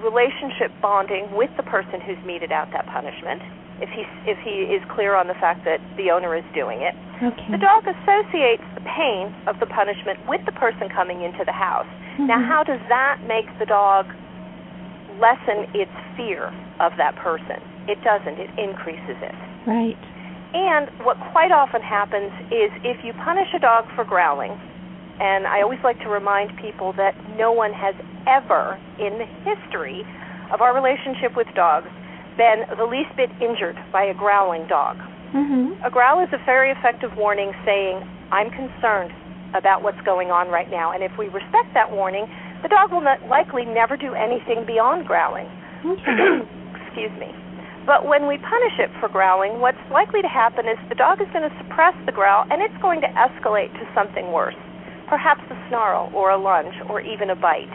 relationship 0.03 0.69
bonding 0.81 1.31
with 1.33 1.49
the 1.57 1.63
person 1.63 2.01
who's 2.01 2.19
meted 2.25 2.51
out 2.51 2.69
that 2.71 2.85
punishment 2.87 3.41
if 3.81 3.89
he 3.89 4.05
if 4.29 4.37
he 4.43 4.69
is 4.69 4.83
clear 4.93 5.15
on 5.15 5.27
the 5.27 5.33
fact 5.41 5.65
that 5.65 5.81
the 5.97 6.11
owner 6.11 6.35
is 6.35 6.45
doing 6.53 6.83
it. 6.83 6.93
Okay. 7.23 7.51
The 7.51 7.57
dog 7.57 7.87
associates 7.87 8.63
the 8.75 8.85
pain 8.85 9.33
of 9.47 9.59
the 9.59 9.65
punishment 9.65 10.19
with 10.27 10.43
the 10.45 10.53
person 10.53 10.87
coming 10.93 11.23
into 11.23 11.43
the 11.43 11.55
house. 11.55 11.89
Now, 12.19 12.37
Mhm. 12.37 12.47
how 12.47 12.61
does 12.63 12.81
that 12.89 13.23
make 13.25 13.47
the 13.57 13.65
dog 13.65 14.05
lessen 15.19 15.69
its 15.73 15.91
fear 16.15 16.53
of 16.79 16.93
that 16.97 17.15
person. 17.15 17.61
It 17.87 18.01
doesn't. 18.03 18.39
It 18.39 18.49
increases 18.57 19.17
it. 19.21 19.35
Right. 19.67 19.97
And 20.53 20.89
what 21.03 21.19
quite 21.31 21.51
often 21.51 21.81
happens 21.81 22.31
is 22.51 22.69
if 22.83 23.03
you 23.03 23.13
punish 23.25 23.49
a 23.53 23.59
dog 23.59 23.85
for 23.95 24.05
growling, 24.05 24.53
and 25.19 25.47
I 25.47 25.61
always 25.61 25.79
like 25.83 25.99
to 26.01 26.09
remind 26.09 26.55
people 26.57 26.93
that 26.93 27.15
no 27.37 27.51
one 27.51 27.73
has 27.73 27.95
ever 28.27 28.79
in 28.99 29.17
the 29.17 29.29
history 29.43 30.03
of 30.51 30.61
our 30.61 30.73
relationship 30.73 31.35
with 31.35 31.47
dogs 31.55 31.89
been 32.37 32.65
the 32.77 32.85
least 32.85 33.13
bit 33.15 33.29
injured 33.41 33.77
by 33.91 34.03
a 34.03 34.13
growling 34.13 34.67
dog. 34.67 34.97
Mm-hmm. 35.33 35.81
A 35.85 35.89
growl 35.89 36.21
is 36.21 36.29
a 36.33 36.41
very 36.45 36.71
effective 36.71 37.11
warning 37.17 37.53
saying, 37.65 38.01
I'm 38.31 38.49
concerned 38.49 39.13
about 39.53 39.81
what's 39.81 40.01
going 40.05 40.29
on 40.29 40.49
right 40.49 40.69
now. 40.69 40.93
And 40.93 41.03
if 41.03 41.11
we 41.17 41.25
respect 41.29 41.73
that 41.73 41.89
warning, 41.89 42.25
the 42.61 42.69
dog 42.69 42.91
will 42.91 43.01
not 43.01 43.21
likely 43.29 43.65
never 43.65 43.97
do 43.97 44.13
anything 44.13 44.65
beyond 44.65 45.05
growling. 45.05 45.49
Okay. 45.85 46.45
Excuse 46.85 47.13
me. 47.17 47.33
But 47.85 48.07
when 48.07 48.27
we 48.27 48.37
punish 48.37 48.79
it 48.79 48.89
for 48.99 49.09
growling, 49.09 49.59
what's 49.59 49.81
likely 49.91 50.21
to 50.21 50.31
happen 50.31 50.65
is 50.69 50.77
the 50.87 50.95
dog 50.95 51.19
is 51.19 51.27
going 51.33 51.43
to 51.43 51.55
suppress 51.59 51.93
the 52.05 52.15
growl 52.15 52.47
and 52.49 52.61
it's 52.61 52.77
going 52.81 53.01
to 53.01 53.09
escalate 53.17 53.73
to 53.75 53.83
something 53.93 54.31
worse. 54.31 54.55
Perhaps 55.09 55.41
a 55.51 55.57
snarl 55.67 56.09
or 56.15 56.31
a 56.31 56.39
lunge 56.39 56.73
or 56.89 57.01
even 57.01 57.29
a 57.29 57.35
bite. 57.35 57.73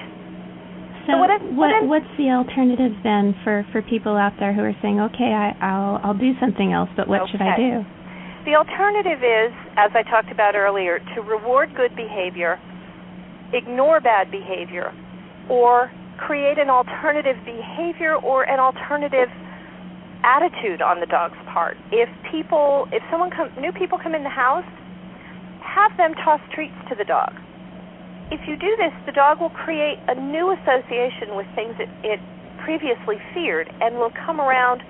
So, 1.09 1.15
So 1.15 1.19
what 1.21 1.31
if- 1.31 1.43
what 1.57 1.71
if- 1.73 1.83
what's 1.85 2.17
the 2.19 2.31
alternative 2.33 3.03
then 3.03 3.33
for 3.43 3.65
for 3.73 3.81
people 3.81 4.15
out 4.15 4.37
there 4.37 4.53
who 4.53 4.63
are 4.63 4.77
saying, 4.83 5.01
okay, 5.01 5.33
I, 5.33 5.57
I'll 5.59 5.99
I'll 6.05 6.21
do 6.21 6.37
something 6.39 6.71
else, 6.71 6.91
but 6.97 7.09
what 7.09 7.31
should 7.31 7.41
I 7.41 7.57
do? 7.57 7.87
The 8.45 8.55
alternative 8.55 9.25
is, 9.25 9.53
as 9.79 9.91
I 9.95 10.03
talked 10.03 10.31
about 10.31 10.55
earlier, 10.55 11.01
to 11.15 11.23
reward 11.23 11.75
good 11.75 11.97
behavior, 11.97 12.61
ignore 13.55 14.01
bad 14.01 14.31
behavior, 14.31 14.93
or 15.49 15.91
create 16.19 16.59
an 16.59 16.69
alternative 16.69 17.37
behavior 17.47 18.15
or 18.17 18.43
an 18.45 18.61
alternative 18.61 19.31
attitude 20.25 20.83
on 20.83 21.01
the 21.01 21.07
dog's 21.07 21.39
part. 21.47 21.79
If 21.91 22.11
people, 22.31 22.87
if 22.93 23.03
someone 23.11 23.31
come, 23.31 23.49
new 23.57 23.73
people 23.73 23.97
come 23.97 24.15
in 24.15 24.25
the 24.25 24.29
house, 24.29 24.69
have 25.65 25.97
them 25.97 26.13
toss 26.23 26.41
treats 26.53 26.77
to 26.91 26.95
the 26.95 27.05
dog. 27.05 27.33
If 28.31 28.41
you 28.47 28.57
do 28.57 28.77
this, 28.77 28.93
the 29.07 29.13
dog 29.13 29.41
will 29.41 29.51
create 29.53 29.99
a 30.09 30.15
new 30.15 30.53
association 30.53 31.33
with 31.37 31.47
things 31.55 31.75
it, 31.81 31.89
it 32.05 32.21
previously 32.65 33.17
feared 33.33 33.73
and 33.81 33.97
will 33.97 34.13
come 34.27 34.41
around 34.41 34.83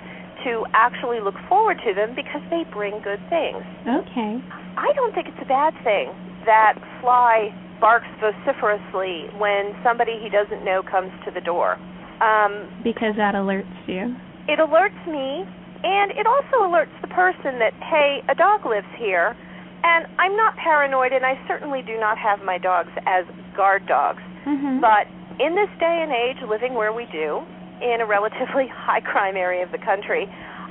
to 0.45 0.65
actually 0.75 1.21
look 1.21 1.35
forward 1.49 1.79
to 1.87 1.95
them 1.95 2.15
because 2.15 2.43
they 2.51 2.63
bring 2.73 2.99
good 3.03 3.21
things. 3.31 3.63
Okay. 3.87 4.43
I 4.79 4.91
don't 4.95 5.15
think 5.15 5.29
it's 5.29 5.43
a 5.43 5.49
bad 5.51 5.75
thing 5.83 6.11
that 6.47 6.75
Fly 7.01 7.51
barks 7.81 8.11
vociferously 8.19 9.31
when 9.39 9.75
somebody 9.83 10.19
he 10.23 10.29
doesn't 10.29 10.65
know 10.65 10.83
comes 10.83 11.11
to 11.25 11.31
the 11.31 11.41
door. 11.41 11.79
Um, 12.23 12.67
Because 12.83 13.15
that 13.17 13.35
alerts 13.35 13.71
you. 13.87 14.15
it 14.51 14.59
alerts 14.59 14.99
me, 15.07 15.47
and 15.85 16.11
it 16.19 16.27
also 16.27 16.67
alerts 16.67 16.95
the 17.03 17.09
person 17.15 17.59
that, 17.63 17.75
hey, 17.87 18.23
a 18.29 18.35
dog 18.35 18.67
lives 18.67 18.91
here, 18.99 19.37
and 19.85 20.07
I'm 20.19 20.37
not 20.37 20.57
paranoid, 20.57 21.13
and 21.13 21.25
I 21.25 21.39
certainly 21.47 21.83
do 21.83 21.99
not 21.99 22.19
have 22.19 22.43
my 22.43 22.59
dogs 22.59 22.91
as 23.07 23.25
guard 23.57 23.87
dogs. 23.87 24.23
Mm-hmm. 24.47 24.81
But 24.81 25.07
in 25.39 25.55
this 25.55 25.71
day 25.79 26.03
and 26.03 26.11
age, 26.11 26.43
living 26.49 26.75
where 26.75 26.93
we 26.93 27.07
do, 27.13 27.43
in 27.81 28.01
a 28.01 28.07
relatively 28.07 28.67
high 28.73 29.01
crime 29.01 29.37
area 29.37 29.63
of 29.63 29.71
the 29.71 29.79
country, 29.79 30.27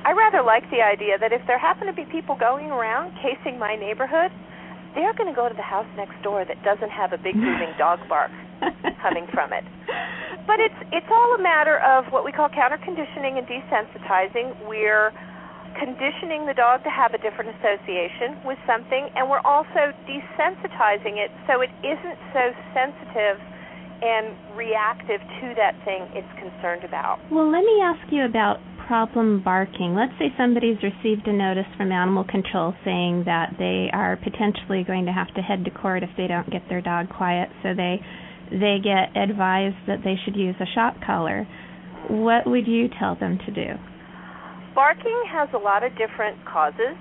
I 0.06 0.12
rather 0.12 0.43
like 0.43 0.63
the 0.70 0.82
idea 0.84 1.17
that 1.20 1.34
if 1.34 1.41
there 1.48 1.60
happen 1.60 1.88
to 1.88 1.93
be 1.93 2.06
people 2.06 2.36
going 2.36 2.72
around 2.72 3.15
casing 3.20 3.60
my 3.60 3.76
neighborhood, 3.76 4.32
they're 4.96 5.13
going 5.13 5.30
to 5.30 5.36
go 5.36 5.50
to 5.50 5.56
the 5.56 5.65
house 5.65 5.88
next 5.96 6.15
door 6.24 6.46
that 6.46 6.63
doesn't 6.63 6.89
have 6.89 7.13
a 7.13 7.17
big 7.17 7.36
booming 7.43 7.74
dog 7.78 8.00
bark 8.08 8.32
coming 9.02 9.28
from 9.34 9.54
it. 9.54 9.63
But 10.48 10.60
it's 10.63 10.80
it's 10.96 11.12
all 11.12 11.36
a 11.36 11.43
matter 11.43 11.80
of 11.84 12.08
what 12.12 12.24
we 12.24 12.32
call 12.32 12.48
counter 12.48 12.80
conditioning 12.80 13.38
and 13.38 13.46
desensitizing. 13.46 14.56
We're 14.67 15.12
conditioning 15.75 16.47
the 16.47 16.56
dog 16.56 16.84
to 16.84 16.89
have 16.89 17.13
a 17.13 17.19
different 17.19 17.51
association 17.60 18.39
with 18.45 18.58
something, 18.65 19.10
and 19.15 19.30
we're 19.30 19.43
also 19.43 19.91
desensitizing 20.08 21.19
it 21.19 21.30
so 21.45 21.62
it 21.62 21.69
isn't 21.84 22.19
so 22.32 22.56
sensitive 22.71 23.38
and 24.01 24.38
reactive 24.56 25.21
to 25.41 25.53
that 25.58 25.73
thing 25.84 26.06
it's 26.13 26.30
concerned 26.38 26.84
about. 26.84 27.17
Well, 27.32 27.49
let 27.49 27.65
me 27.65 27.82
ask 27.82 28.12
you 28.12 28.25
about 28.25 28.62
problem 28.88 29.41
barking. 29.43 29.93
Let's 29.93 30.13
say 30.17 30.32
somebody's 30.38 30.77
received 30.82 31.27
a 31.27 31.34
notice 31.34 31.67
from 31.75 31.91
animal 31.91 32.23
control 32.23 32.73
saying 32.86 33.23
that 33.25 33.53
they 33.60 33.89
are 33.91 34.15
potentially 34.15 34.84
going 34.88 35.06
to 35.06 35.12
have 35.12 35.27
to 35.36 35.41
head 35.41 35.65
to 35.65 35.71
court 35.71 36.03
if 36.03 36.10
they 36.15 36.27
don't 36.27 36.49
get 36.49 36.63
their 36.69 36.82
dog 36.82 37.10
quiet, 37.10 37.49
so 37.62 37.73
they 37.75 37.99
they 38.49 38.77
get 38.82 39.12
advised 39.17 39.75
that 39.88 39.99
they 40.06 40.15
should 40.23 40.38
use 40.38 40.56
a 40.62 40.65
shock 40.73 40.95
collar. 41.06 41.45
What 42.08 42.47
would 42.47 42.65
you 42.65 42.88
tell 42.88 43.15
them 43.19 43.39
to 43.45 43.51
do? 43.51 43.75
Barking 44.78 45.24
has 45.34 45.50
a 45.56 45.58
lot 45.58 45.82
of 45.82 45.90
different 45.98 46.38
causes, 46.46 46.94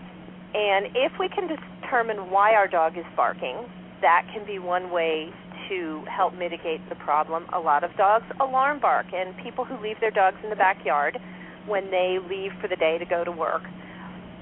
and 0.54 0.86
if 0.96 1.12
we 1.20 1.28
can 1.28 1.44
determine 1.44 2.30
why 2.30 2.54
our 2.54 2.66
dog 2.66 2.96
is 2.96 3.04
barking, 3.14 3.68
that 4.00 4.24
can 4.32 4.46
be 4.46 4.58
one 4.58 4.90
way 4.90 5.28
to 5.68 6.02
help 6.08 6.32
mitigate 6.32 6.80
the 6.88 6.94
problem. 6.94 7.44
A 7.52 7.60
lot 7.60 7.84
of 7.84 7.94
dogs 7.98 8.24
alarm 8.40 8.80
bark, 8.80 9.12
and 9.12 9.36
people 9.44 9.66
who 9.66 9.76
leave 9.82 10.00
their 10.00 10.10
dogs 10.10 10.38
in 10.42 10.48
the 10.48 10.56
backyard 10.56 11.20
when 11.66 11.90
they 11.90 12.16
leave 12.16 12.52
for 12.62 12.66
the 12.66 12.76
day 12.76 12.96
to 12.96 13.04
go 13.04 13.24
to 13.24 13.30
work 13.30 13.64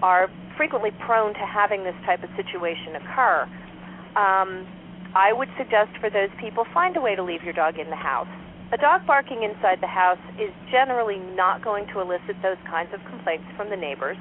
are 0.01 0.31
frequently 0.57 0.93
prone 1.05 1.35
to 1.35 1.45
having 1.45 1.83
this 1.83 1.97
type 2.07 2.23
of 2.23 2.31
situation 2.37 2.95
occur. 3.03 3.51
Um, 4.15 4.63
I 5.17 5.33
would 5.33 5.49
suggest 5.59 5.91
for 5.99 6.09
those 6.09 6.31
people 6.41 6.67
find 6.73 6.97
a 6.97 7.01
way 7.01 7.17
to 7.17 7.25
leave 7.25 7.43
your 7.43 7.53
dog 7.53 7.81
in 7.81 7.91
the 7.91 7.99
house. 7.99 8.31
A 8.73 8.77
dog 8.77 9.07
barking 9.07 9.43
inside 9.43 9.81
the 9.81 9.87
house 9.87 10.19
is 10.39 10.51
generally 10.71 11.19
not 11.37 11.63
going 11.63 11.87
to 11.93 12.01
elicit 12.01 12.37
those 12.43 12.59
kinds 12.69 12.93
of 12.93 13.05
complaints 13.05 13.45
from 13.57 13.71
the 13.71 13.77
neighbors. 13.77 14.17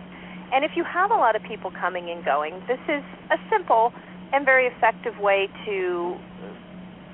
And 0.53 0.63
if 0.63 0.77
you 0.77 0.83
have 0.83 1.09
a 1.09 1.15
lot 1.15 1.35
of 1.35 1.41
people 1.43 1.71
coming 1.71 2.09
and 2.09 2.23
going, 2.23 2.53
this 2.67 2.79
is 2.87 3.03
a 3.31 3.37
simple 3.49 3.91
and 4.31 4.45
very 4.45 4.67
effective 4.67 5.17
way 5.19 5.49
to 5.65 6.17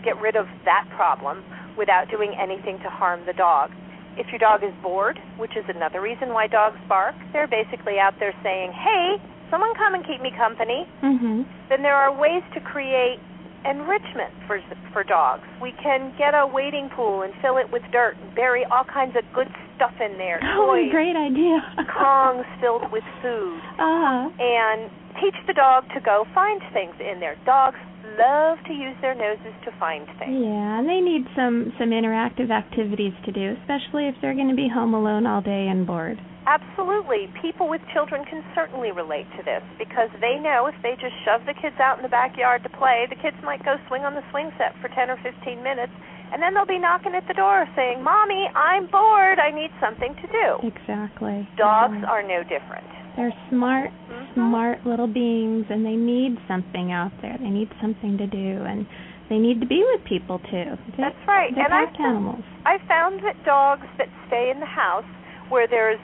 get 0.04 0.20
rid 0.20 0.36
of 0.36 0.48
that 0.65 0.86
problem 0.96 1.44
without 1.78 2.10
doing 2.10 2.34
anything 2.36 2.80
to 2.80 2.89
harm 2.89 3.26
the 3.26 3.34
dog. 3.34 3.72
If 4.18 4.28
your 4.32 4.39
dog 4.39 4.63
is 4.63 4.74
bored, 4.84 5.20
which 5.38 5.56
is 5.56 5.63
another 5.70 6.02
reason 6.02 6.34
why 6.34 6.48
dogs 6.48 6.80
bark, 6.89 7.15
they're 7.32 7.48
basically 7.48 8.00
out 8.00 8.20
there 8.20 8.34
saying, 8.44 8.74
"Hey, 8.74 9.22
someone 9.50 9.74
come 9.76 9.96
and 9.96 10.04
keep 10.04 10.20
me 10.20 10.32
company." 10.32 10.88
Mhm. 11.02 11.46
Then 11.70 11.82
there 11.84 11.96
are 11.96 12.12
ways 12.12 12.44
to 12.54 12.60
create 12.60 13.20
enrichment 13.65 14.32
for 14.48 14.60
for 14.93 15.04
dogs. 15.04 15.43
We 15.62 15.72
can 15.84 16.13
get 16.17 16.34
a 16.34 16.45
wading 16.48 16.89
pool 16.95 17.22
and 17.24 17.34
fill 17.41 17.58
it 17.58 17.72
with 17.72 17.84
dirt 17.91 18.17
and 18.22 18.34
bury 18.36 18.65
all 18.65 18.84
kinds 18.84 19.15
of 19.15 19.24
good 19.34 19.48
stuff 19.76 19.93
in 20.00 20.17
there. 20.17 20.39
Oh, 20.60 20.76
Toys, 20.76 20.91
great 20.91 21.15
idea. 21.15 21.60
Kongs 21.98 22.45
filled 22.60 22.91
with 22.91 23.04
food 23.22 23.60
Uh-huh. 23.80 24.30
and 24.39 24.91
teach 25.22 25.36
the 25.48 25.54
dog 25.54 25.84
to 25.93 26.00
go 26.02 26.26
find 26.36 26.62
things 26.74 26.95
in 27.00 27.19
there. 27.19 27.36
Dogs 27.45 27.78
love 28.17 28.58
to 28.67 28.74
use 28.74 28.95
their 29.02 29.15
noses 29.15 29.54
to 29.65 29.72
find 29.80 30.06
things. 30.19 30.32
Yeah, 30.43 30.80
and 30.80 30.88
they 30.89 31.00
need 31.00 31.26
some 31.36 31.72
some 31.80 31.89
interactive 31.91 32.50
activities 32.52 33.13
to 33.26 33.32
do, 33.32 33.56
especially 33.62 34.08
if 34.08 34.15
they're 34.22 34.34
going 34.36 34.50
to 34.50 34.56
be 34.56 34.67
home 34.67 34.93
alone 34.93 35.26
all 35.28 35.41
day 35.41 35.67
and 35.69 35.86
bored. 35.88 36.19
Absolutely. 36.50 37.30
People 37.46 37.70
with 37.70 37.82
children 37.94 38.26
can 38.26 38.42
certainly 38.58 38.90
relate 38.90 39.30
to 39.38 39.46
this 39.46 39.62
because 39.78 40.10
they 40.18 40.42
know 40.42 40.66
if 40.66 40.74
they 40.82 40.98
just 40.98 41.14
shove 41.22 41.46
the 41.46 41.54
kids 41.54 41.78
out 41.78 42.02
in 42.02 42.04
the 42.04 42.10
backyard 42.10 42.66
to 42.66 42.74
play, 42.74 43.06
the 43.06 43.22
kids 43.22 43.38
might 43.46 43.62
go 43.62 43.78
swing 43.86 44.02
on 44.02 44.18
the 44.18 44.26
swing 44.34 44.50
set 44.58 44.74
for 44.82 44.90
10 44.90 45.14
or 45.14 45.18
15 45.22 45.62
minutes 45.62 45.94
and 46.34 46.42
then 46.42 46.58
they'll 46.58 46.66
be 46.66 46.82
knocking 46.82 47.14
at 47.14 47.28
the 47.28 47.38
door 47.38 47.70
saying, 47.76 48.02
"Mommy, 48.02 48.50
I'm 48.56 48.88
bored. 48.88 49.38
I 49.38 49.52
need 49.52 49.72
something 49.80 50.14
to 50.16 50.28
do." 50.28 50.48
Exactly. 50.66 51.48
Dogs 51.56 52.02
Yeah. 52.02 52.10
are 52.10 52.24
no 52.24 52.44
different. 52.44 52.86
They're 53.16 53.34
smart, 53.50 53.92
Mhm. 54.10 54.34
smart 54.34 54.86
little 54.86 55.08
beings, 55.08 55.70
and 55.70 55.86
they 55.86 55.96
need 55.96 56.40
something 56.48 56.92
out 56.92 57.12
there. 57.22 57.38
They 57.38 57.50
need 57.50 57.70
something 57.82 58.18
to 58.18 58.28
do, 58.28 58.64
and 58.66 58.86
they 59.28 59.40
need 59.40 59.60
to 59.62 59.68
be 59.68 59.84
with 59.84 60.04
people 60.04 60.40
too. 60.40 60.78
They, 60.98 61.04
That's 61.04 61.28
right. 61.28 61.54
They're 61.54 61.66
and 61.66 61.74
I 61.74 61.86
pack 61.86 62.00
animals. 62.00 62.44
I 62.66 62.78
found 62.80 63.22
that 63.22 63.44
dogs 63.44 63.88
that 63.98 64.10
stay 64.28 64.50
in 64.50 64.60
the 64.60 64.68
house 64.68 65.06
where 65.50 65.66
there's 65.66 66.00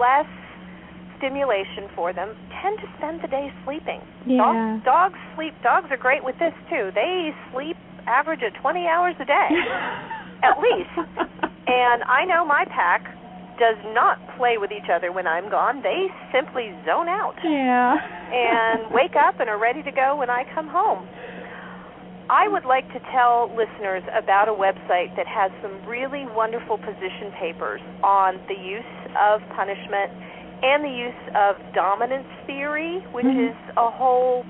less 0.00 0.26
stimulation 1.20 1.92
for 1.94 2.12
them 2.16 2.32
tend 2.62 2.80
to 2.80 2.88
spend 2.96 3.20
the 3.20 3.28
day 3.28 3.52
sleeping. 3.64 4.00
Yeah. 4.26 4.80
Dogs, 4.82 4.84
dogs 4.84 5.20
sleep. 5.36 5.54
Dogs 5.62 5.88
are 5.92 6.00
great 6.00 6.24
with 6.24 6.36
this 6.40 6.56
too. 6.72 6.90
They 6.96 7.36
sleep 7.52 7.76
average 8.08 8.40
of 8.42 8.56
20 8.60 8.88
hours 8.88 9.14
a 9.20 9.26
day, 9.28 9.48
at 10.42 10.56
least. 10.58 10.96
And 11.68 12.02
I 12.08 12.24
know 12.24 12.44
my 12.44 12.64
pack 12.72 13.04
does 13.60 13.76
not 13.92 14.16
play 14.40 14.56
with 14.56 14.72
each 14.72 14.88
other 14.88 15.12
when 15.12 15.26
I'm 15.28 15.50
gone. 15.50 15.84
They 15.84 16.08
simply 16.32 16.72
zone 16.88 17.08
out 17.12 17.36
yeah. 17.44 18.00
and 18.32 18.90
wake 18.96 19.14
up 19.14 19.38
and 19.38 19.50
are 19.50 19.60
ready 19.60 19.82
to 19.82 19.92
go 19.92 20.16
when 20.16 20.30
I 20.30 20.48
come 20.54 20.66
home. 20.66 21.06
I 22.30 22.48
would 22.48 22.64
like 22.64 22.86
to 22.94 23.00
tell 23.12 23.50
listeners 23.52 24.02
about 24.16 24.48
a 24.48 24.54
website 24.54 25.14
that 25.18 25.26
has 25.26 25.50
some 25.60 25.74
really 25.84 26.24
wonderful 26.30 26.78
position 26.78 27.34
papers 27.38 27.82
on 28.02 28.38
the 28.46 28.54
use 28.54 28.99
of 29.16 29.42
punishment 29.50 30.10
and 30.62 30.84
the 30.84 30.90
use 30.90 31.22
of 31.34 31.56
dominance 31.72 32.28
theory, 32.46 33.00
which 33.12 33.26
Mhm. 33.26 33.50
is 33.50 33.56
a 33.76 33.90
whole 33.90 34.44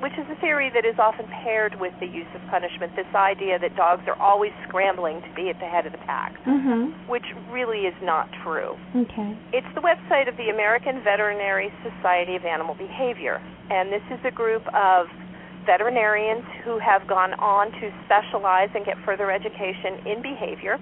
which 0.00 0.16
is 0.18 0.28
a 0.28 0.34
theory 0.36 0.68
that 0.68 0.84
is 0.84 0.98
often 0.98 1.26
paired 1.28 1.78
with 1.78 1.92
the 2.00 2.06
use 2.06 2.26
of 2.34 2.44
punishment. 2.50 2.94
This 2.96 3.06
idea 3.14 3.58
that 3.58 3.76
dogs 3.76 4.06
are 4.08 4.16
always 4.20 4.52
scrambling 4.66 5.22
to 5.22 5.28
be 5.30 5.48
at 5.48 5.58
the 5.60 5.66
head 5.66 5.86
of 5.86 5.92
the 5.92 5.98
pack, 5.98 6.32
Mhm. 6.44 6.92
which 7.06 7.24
really 7.50 7.86
is 7.86 7.94
not 8.02 8.30
true. 8.42 8.76
Okay. 8.96 9.36
It's 9.52 9.72
the 9.74 9.80
website 9.80 10.28
of 10.28 10.36
the 10.36 10.50
American 10.50 11.00
Veterinary 11.00 11.72
Society 11.82 12.34
of 12.34 12.44
Animal 12.44 12.74
Behavior, 12.74 13.40
and 13.70 13.92
this 13.92 14.02
is 14.10 14.18
a 14.24 14.30
group 14.30 14.66
of 14.74 15.08
veterinarians 15.66 16.44
who 16.64 16.78
have 16.78 17.06
gone 17.06 17.34
on 17.34 17.70
to 17.72 17.92
specialize 18.04 18.70
and 18.74 18.84
get 18.84 18.98
further 18.98 19.30
education 19.30 19.98
in 20.04 20.20
behavior, 20.20 20.78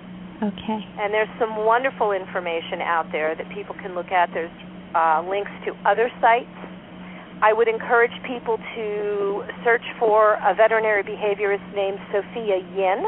Okay. 0.42 0.80
And 0.98 1.12
there's 1.12 1.28
some 1.38 1.66
wonderful 1.66 2.12
information 2.12 2.80
out 2.80 3.12
there 3.12 3.35
that 3.37 3.50
people 3.52 3.74
can 3.76 3.94
look 3.94 4.11
at. 4.11 4.30
There's 4.33 4.50
uh, 4.94 5.22
links 5.28 5.50
to 5.66 5.74
other 5.85 6.11
sites. 6.20 6.48
I 7.42 7.55
would 7.55 7.68
encourage 7.68 8.12
people 8.26 8.59
to 8.76 9.42
search 9.64 9.85
for 9.98 10.37
a 10.44 10.55
veterinary 10.55 11.03
behaviorist 11.03 11.64
named 11.74 11.98
Sophia 12.12 12.61
Yin, 12.76 13.05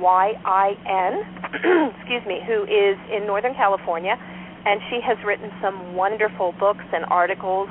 Y-I-N, 0.00 1.12
excuse 1.94 2.24
me, 2.26 2.42
who 2.46 2.64
is 2.64 2.98
in 3.14 3.26
Northern 3.26 3.54
California, 3.54 4.18
and 4.66 4.80
she 4.90 5.00
has 5.06 5.16
written 5.24 5.50
some 5.62 5.94
wonderful 5.94 6.52
books 6.58 6.84
and 6.92 7.04
articles 7.08 7.68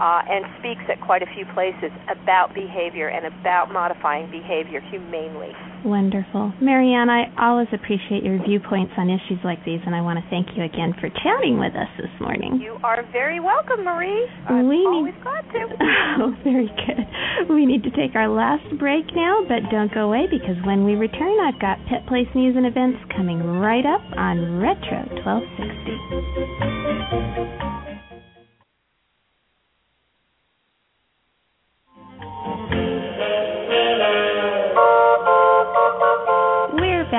uh, 0.00 0.22
and 0.30 0.44
speaks 0.58 0.82
at 0.88 1.00
quite 1.04 1.22
a 1.22 1.26
few 1.34 1.44
places 1.54 1.90
about 2.08 2.54
behavior 2.54 3.08
and 3.08 3.26
about 3.26 3.70
modifying 3.72 4.30
behavior 4.30 4.80
humanely. 4.90 5.52
Wonderful. 5.84 6.52
Maryanne, 6.62 7.08
I 7.10 7.30
always 7.38 7.68
appreciate 7.72 8.22
your 8.24 8.38
viewpoints 8.42 8.92
on 8.98 9.08
issues 9.10 9.38
like 9.44 9.64
these, 9.64 9.80
and 9.86 9.94
I 9.94 10.00
want 10.02 10.18
to 10.18 10.24
thank 10.30 10.48
you 10.56 10.64
again 10.64 10.92
for 10.98 11.08
chatting 11.22 11.58
with 11.58 11.74
us 11.74 11.88
this 11.98 12.10
morning. 12.20 12.58
You 12.62 12.78
are 12.82 13.04
very 13.12 13.38
welcome, 13.38 13.84
Marie. 13.84 14.26
I'm 14.48 14.66
We 14.68 14.78
need- 14.78 14.86
always 14.86 15.14
glad 15.22 15.44
to. 15.52 15.68
Oh, 16.20 16.34
very 16.42 16.66
good. 16.66 17.06
We 17.54 17.64
need 17.64 17.84
to 17.84 17.90
take 17.90 18.16
our 18.16 18.26
last 18.28 18.64
break 18.78 19.04
now, 19.14 19.44
but 19.46 19.70
don't 19.70 19.92
go 19.94 20.00
away 20.06 20.26
because 20.28 20.56
when 20.64 20.84
we 20.84 20.96
return, 20.96 21.38
I've 21.46 21.60
got 21.60 21.78
Pet 21.86 22.04
Place 22.08 22.26
news 22.34 22.56
and 22.56 22.66
events 22.66 22.98
coming 23.16 23.38
right 23.60 23.86
up 23.86 24.02
on 24.16 24.58
Retro 24.58 25.06
1260. 25.22 27.67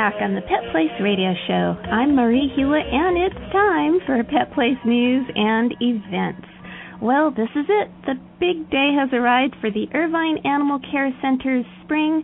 Back 0.10 0.24
on 0.24 0.34
the 0.34 0.41
Pet 0.41 0.65
Place 0.72 0.89
Radio 1.00 1.36
Show. 1.45 1.78
I'm 1.86 2.15
Marie 2.15 2.50
Hulett, 2.58 2.91
and 2.91 3.15
it's 3.15 3.54
time 3.54 4.00
for 4.08 4.17
Pet 4.24 4.52
Place 4.56 4.82
news 4.84 5.30
and 5.36 5.72
events. 5.80 6.48
Well, 7.00 7.30
this 7.30 7.50
is 7.54 7.69
it. 7.69 7.91
The 8.08 8.17
big 8.39 8.72
day 8.72 8.98
has 8.98 9.13
arrived 9.13 9.54
for 9.62 9.69
the 9.69 9.86
Irvine 9.93 10.39
Animal 10.45 10.80
Care 10.80 11.13
Center's 11.22 11.63
spring 11.84 12.24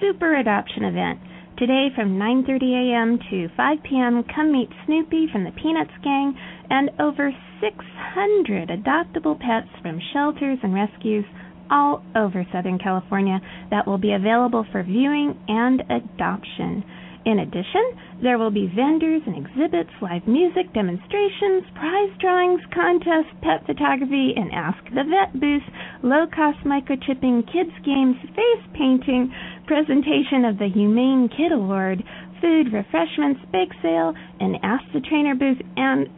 super 0.00 0.36
adoption 0.36 0.84
event. 0.84 1.18
Today 1.58 1.88
from 1.96 2.22
9:30 2.22 2.70
a.m. 2.70 3.18
to 3.30 3.48
5 3.56 3.78
p.m., 3.82 4.22
come 4.30 4.52
meet 4.52 4.70
Snoopy 4.86 5.26
from 5.32 5.42
the 5.42 5.58
Peanuts 5.58 5.98
gang 6.04 6.38
and 6.70 6.90
over 7.00 7.34
600 7.60 8.68
adoptable 8.68 9.34
pets 9.40 9.74
from 9.82 9.98
shelters 10.12 10.60
and 10.62 10.72
rescues 10.72 11.24
all 11.68 12.04
over 12.14 12.46
Southern 12.52 12.78
California 12.78 13.40
that 13.72 13.88
will 13.88 13.98
be 13.98 14.12
available 14.12 14.64
for 14.70 14.84
viewing 14.84 15.34
and 15.48 15.82
adoption. 15.90 16.84
In 17.24 17.38
addition, 17.38 17.92
there 18.22 18.36
will 18.36 18.50
be 18.50 18.66
vendors 18.74 19.22
and 19.26 19.34
exhibits, 19.34 19.88
live 20.02 20.28
music, 20.28 20.70
demonstrations, 20.74 21.64
prize 21.74 22.10
drawings, 22.20 22.60
contests, 22.72 23.32
pet 23.40 23.64
photography, 23.64 24.34
and 24.36 24.52
Ask 24.52 24.84
the 24.92 25.04
Vet 25.04 25.32
booths, 25.40 25.64
low 26.02 26.26
cost 26.26 26.58
microchipping, 26.66 27.50
kids 27.50 27.72
games, 27.84 28.16
face 28.36 28.64
painting, 28.74 29.32
presentation 29.66 30.44
of 30.44 30.58
the 30.58 30.68
Humane 30.68 31.30
Kid 31.34 31.52
Award, 31.52 32.04
food, 32.42 32.70
refreshments, 32.72 33.40
bake 33.52 33.72
sale, 33.80 34.12
an 34.40 34.56
Ask 34.62 34.84
the 34.92 35.00
Trainer 35.00 35.34
booth, 35.34 35.62
and 35.76 36.08